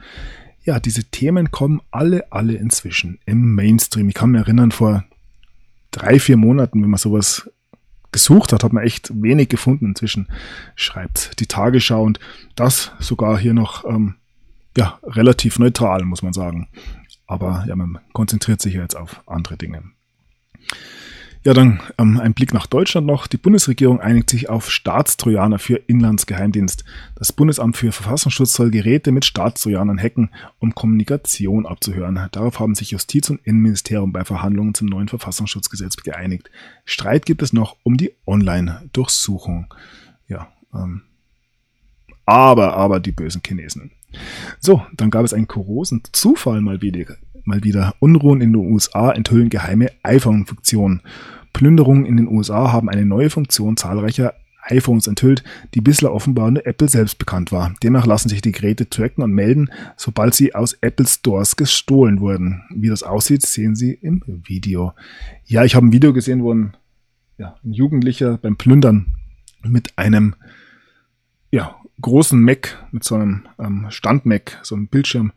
[0.64, 4.08] Ja, diese Themen kommen alle, alle inzwischen im Mainstream.
[4.08, 5.04] Ich kann mich erinnern, vor
[5.92, 7.52] drei, vier Monaten, wenn man sowas
[8.14, 9.88] gesucht hat, hat man echt wenig gefunden.
[9.88, 10.30] Inzwischen
[10.76, 12.22] schreibt die Tagesschau und
[12.56, 14.16] das sogar hier noch ähm,
[14.78, 16.70] ja, relativ neutral, muss man sagen.
[17.28, 19.84] Aber ja, man konzentriert sich ja jetzt auf andere Dinge.
[21.46, 23.28] Ja, dann ähm, ein Blick nach Deutschland noch.
[23.28, 26.84] Die Bundesregierung einigt sich auf Staatstrojaner für Inlandsgeheimdienst.
[27.14, 32.20] Das Bundesamt für Verfassungsschutz soll Geräte mit Staatstrojanern hacken, um Kommunikation abzuhören.
[32.32, 36.50] Darauf haben sich Justiz und Innenministerium bei Verhandlungen zum neuen Verfassungsschutzgesetz geeinigt.
[36.84, 39.72] Streit gibt es noch um die Online-Durchsuchung.
[40.28, 41.04] Ja, ähm,
[42.26, 43.92] aber, aber die bösen Chinesen.
[44.60, 47.18] So, dann gab es einen kuriosen Zufall mal wieder.
[47.46, 47.96] Mal wieder.
[48.00, 51.02] Unruhen in den USA enthüllen geheime iPhone-Funktionen.
[51.54, 54.34] Plünderungen in den USA haben eine neue Funktion zahlreicher
[54.68, 55.44] iPhones enthüllt,
[55.74, 57.74] die bislang offenbar nur Apple selbst bekannt war.
[57.84, 62.64] Demnach lassen sich die Geräte tracken und melden, sobald sie aus Apple Stores gestohlen wurden.
[62.70, 64.94] Wie das aussieht, sehen Sie im Video.
[65.46, 66.76] Ja, ich habe ein Video gesehen, wo ein,
[67.38, 69.16] ja, ein Jugendlicher beim Plündern
[69.64, 70.36] mit einem
[71.52, 75.32] ja, großen Mac, mit so einem ähm, Stand-Mac, so einem Bildschirm,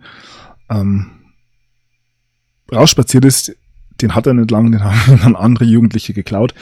[0.71, 1.11] ähm,
[2.73, 3.57] rausspaziert ist.
[4.01, 6.55] Den hat er nicht lang, den haben dann andere Jugendliche geklaut.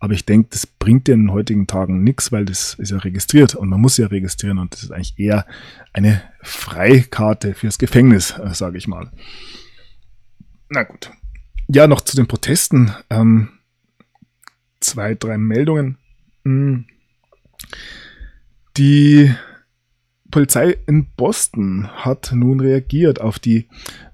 [0.00, 2.98] Aber ich denke, das bringt dir in den heutigen Tagen nichts, weil das ist ja
[2.98, 5.44] registriert und man muss ja registrieren und das ist eigentlich eher
[5.92, 9.10] eine Freikarte fürs Gefängnis, äh, sage ich mal.
[10.68, 11.10] Na gut.
[11.66, 12.92] Ja, noch zu den Protesten.
[13.10, 13.48] Ähm,
[14.80, 15.98] zwei, drei Meldungen.
[16.44, 16.86] Hm.
[18.76, 19.34] Die
[20.30, 23.68] Polizei in Boston hat nun reagiert auf die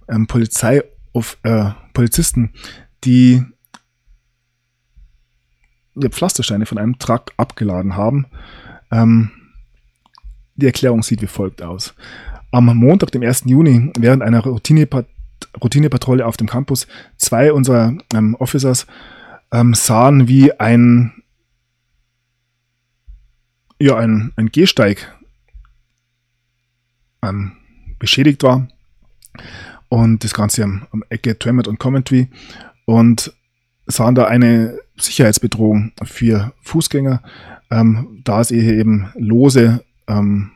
[0.09, 0.83] ähm, Polizei
[1.15, 2.53] auf äh, Polizisten,
[3.05, 3.43] die
[5.95, 8.27] ja, Pflastersteine von einem Truck abgeladen haben.
[8.91, 9.31] Ähm,
[10.57, 11.95] die Erklärung sieht wie folgt aus.
[12.51, 13.45] Am Montag, dem 1.
[13.47, 15.07] Juni, während einer Routinepat
[15.63, 16.87] Routinepatrouille auf dem Campus,
[17.17, 18.87] zwei unserer ähm, Officers
[19.53, 21.13] ähm, sahen, wie ein,
[23.79, 25.13] ja, ein, ein Gehsteig
[27.23, 27.53] ähm,
[27.99, 28.69] beschädigt war.
[29.89, 32.29] Und das Ganze am, am Ecke Tremont und Commentary.
[32.85, 33.33] Und
[33.87, 37.23] sahen da eine Sicherheitsbedrohung für Fußgänger,
[37.71, 40.53] ähm, da es hier eben lose, ähm,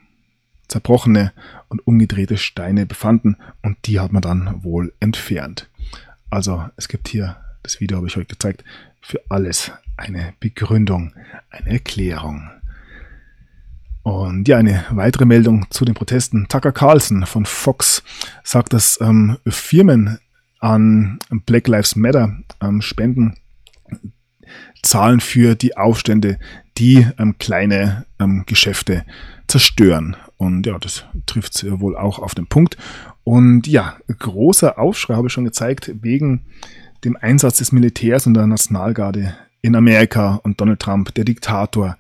[0.68, 1.32] zerbrochene
[1.68, 5.68] und umgedrehte Steine befanden und die hat man dann wohl entfernt.
[6.30, 8.64] Also es gibt hier, das Video habe ich euch gezeigt,
[9.00, 11.14] für alles eine Begründung,
[11.50, 12.50] eine Erklärung.
[14.09, 16.46] Und ja, eine weitere Meldung zu den Protesten.
[16.48, 18.02] Tucker Carlson von Fox
[18.42, 20.18] sagt, dass ähm, Firmen
[20.61, 23.34] an Black Lives Matter ähm, spenden,
[24.82, 26.38] zahlen für die Aufstände,
[26.78, 29.04] die ähm, kleine ähm, Geschäfte
[29.46, 30.16] zerstören.
[30.38, 32.78] Und ja, das trifft wohl auch auf den Punkt.
[33.24, 36.46] Und ja, großer Aufschrei habe ich schon gezeigt wegen
[37.04, 41.98] dem Einsatz des Militärs und der Nationalgarde in Amerika und Donald Trump, der Diktator,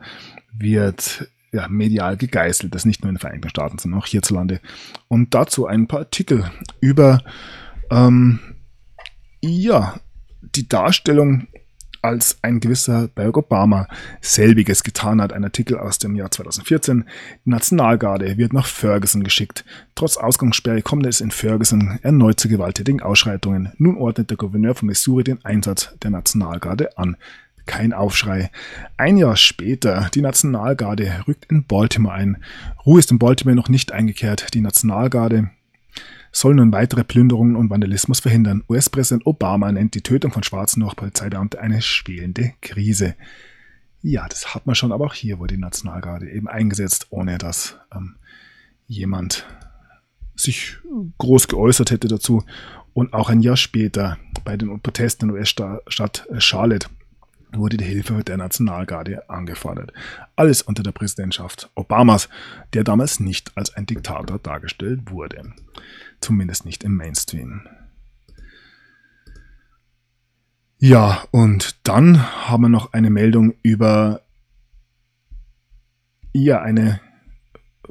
[0.52, 2.74] wird ja, medial gegeißelt.
[2.74, 4.60] Das nicht nur in den Vereinigten Staaten, sondern auch hierzulande.
[5.08, 7.22] Und dazu ein paar Artikel über
[7.90, 8.40] ähm,
[9.40, 10.00] ja,
[10.40, 11.48] die Darstellung
[12.02, 13.88] als ein gewisser Barack Obama
[14.20, 15.32] selbiges getan hat.
[15.32, 17.04] Ein Artikel aus dem Jahr 2014.
[17.44, 19.64] Die Nationalgarde wird nach Ferguson geschickt.
[19.94, 23.72] Trotz Ausgangssperre kommt es in Ferguson erneut zu gewalttätigen Ausschreitungen.
[23.78, 27.16] Nun ordnet der Gouverneur von Missouri den Einsatz der Nationalgarde an.
[27.68, 28.50] Kein Aufschrei.
[28.96, 32.42] Ein Jahr später, die Nationalgarde rückt in Baltimore ein.
[32.86, 34.54] Ruhe ist in Baltimore noch nicht eingekehrt.
[34.54, 35.50] Die Nationalgarde
[36.32, 38.64] soll nun weitere Plünderungen und Vandalismus verhindern.
[38.70, 43.16] US-Präsident Obama nennt die Tötung von Schwarzen durch Polizeibeamte eine schwelende Krise.
[44.00, 47.76] Ja, das hat man schon, aber auch hier wurde die Nationalgarde eben eingesetzt, ohne dass
[47.94, 48.16] ähm,
[48.86, 49.46] jemand
[50.34, 50.78] sich
[51.18, 52.44] groß geäußert hätte dazu.
[52.94, 56.88] Und auch ein Jahr später bei den Protesten in der US-Stadt Charlotte
[57.52, 59.92] wurde die Hilfe der Nationalgarde angefordert.
[60.36, 62.28] Alles unter der Präsidentschaft Obamas,
[62.72, 65.52] der damals nicht als ein Diktator dargestellt wurde.
[66.20, 67.66] Zumindest nicht im Mainstream.
[70.78, 74.22] Ja, und dann haben wir noch eine Meldung über
[76.32, 77.00] ja, eine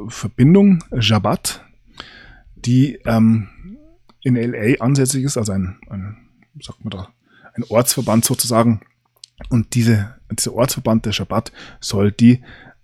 [0.08, 1.66] Verbindung Jabat,
[2.56, 3.50] die ähm,
[4.22, 6.18] in LA ansässig ist, also ein, ein,
[6.62, 7.10] sagt man da,
[7.54, 8.82] ein Ortsverband sozusagen.
[9.50, 12.44] Und diese, dieser Ortsverband der Shabbat soll die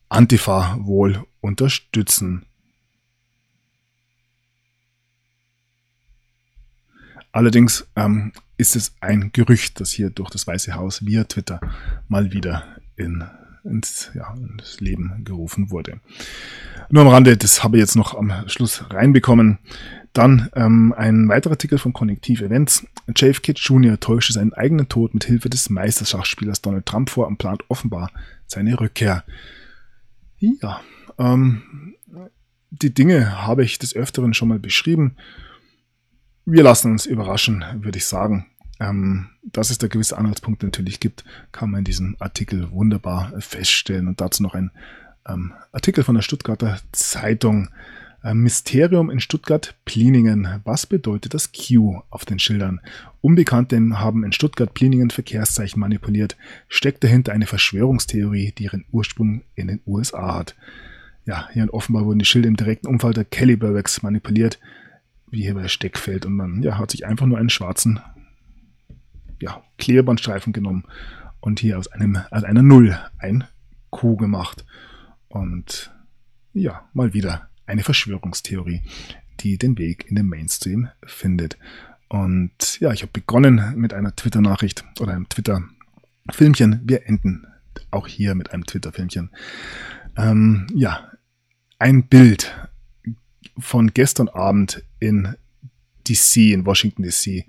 [0.09, 2.45] Antifa wohl unterstützen.
[7.31, 11.59] Allerdings ähm, ist es ein Gerücht, das hier durch das Weiße Haus via Twitter
[12.07, 13.23] mal wieder in,
[13.63, 15.99] ins, ja, ins Leben gerufen wurde.
[16.89, 19.59] Nur am Rande, das habe ich jetzt noch am Schluss reinbekommen.
[20.13, 22.85] Dann ähm, ein weiterer Artikel von Konnektiv Events.
[23.15, 23.99] JFK Jr.
[23.99, 28.11] täuschte seinen eigenen Tod mit Hilfe des Meisterschachspielers Donald Trump vor und plant offenbar
[28.45, 29.23] seine Rückkehr.
[30.37, 30.81] Ja,
[31.17, 31.95] ähm,
[32.69, 35.15] die Dinge habe ich des Öfteren schon mal beschrieben
[36.45, 38.47] wir lassen uns überraschen, würde ich sagen.
[38.79, 44.07] Ähm, dass es da gewisse Anhaltspunkte natürlich gibt, kann man in diesem Artikel wunderbar feststellen.
[44.07, 44.71] Und dazu noch ein
[45.27, 47.69] ähm, Artikel von der Stuttgarter Zeitung.
[48.23, 50.61] Äh, Mysterium in Stuttgart-Pliningen.
[50.63, 52.79] Was bedeutet das Q auf den Schildern?
[53.21, 56.37] Unbekannte haben in Stuttgart-Pliningen Verkehrszeichen manipuliert.
[56.69, 60.55] Steckt dahinter eine Verschwörungstheorie, die ihren Ursprung in den USA hat.
[61.25, 64.59] Ja, hier in Offenbar wurden die Schilder im direkten Umfall der Kelly Burbex manipuliert
[65.29, 66.25] wie hier bei Steckfeld.
[66.25, 67.99] Und man ja, hat sich einfach nur einen schwarzen
[69.43, 70.85] ja, Klebebandstreifen genommen
[71.41, 73.43] und hier aus, einem, aus einer Null ein
[73.89, 74.65] Q gemacht.
[75.27, 75.91] Und
[76.53, 78.81] ja, mal wieder eine Verschwörungstheorie,
[79.41, 81.57] die den Weg in den Mainstream findet.
[82.07, 86.81] Und ja, ich habe begonnen mit einer Twitter-Nachricht oder einem Twitter-Filmchen.
[86.85, 87.45] Wir enden
[87.91, 89.29] auch hier mit einem Twitter-Filmchen.
[90.15, 91.11] Ähm, ja,
[91.79, 92.55] ein Bild
[93.57, 95.35] von gestern Abend in
[96.07, 97.45] DC, in Washington DC.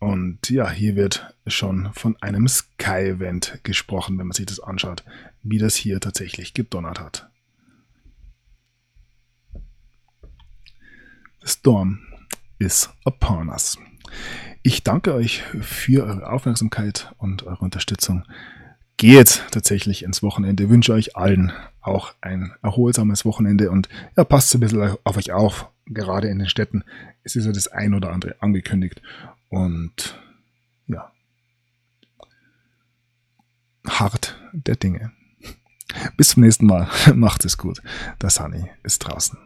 [0.00, 5.04] Und ja, hier wird schon von einem Sky-Event gesprochen, wenn man sich das anschaut,
[5.42, 7.28] wie das hier tatsächlich gedonnert hat.
[11.42, 12.00] The storm
[12.58, 13.78] is upon us.
[14.62, 18.24] Ich danke euch für eure Aufmerksamkeit und eure Unterstützung
[18.96, 20.70] geht tatsächlich ins Wochenende.
[20.70, 25.70] Wünsche euch allen auch ein erholsames Wochenende und ja, passt ein bisschen auf euch auf.
[25.86, 26.84] Gerade in den Städten
[27.22, 29.02] es ist ja das ein oder andere angekündigt
[29.50, 30.18] und
[30.86, 31.12] ja,
[33.86, 35.12] hart der Dinge.
[36.16, 36.88] Bis zum nächsten Mal.
[37.14, 37.82] Macht es gut.
[38.22, 39.38] Der Sunny ist draußen.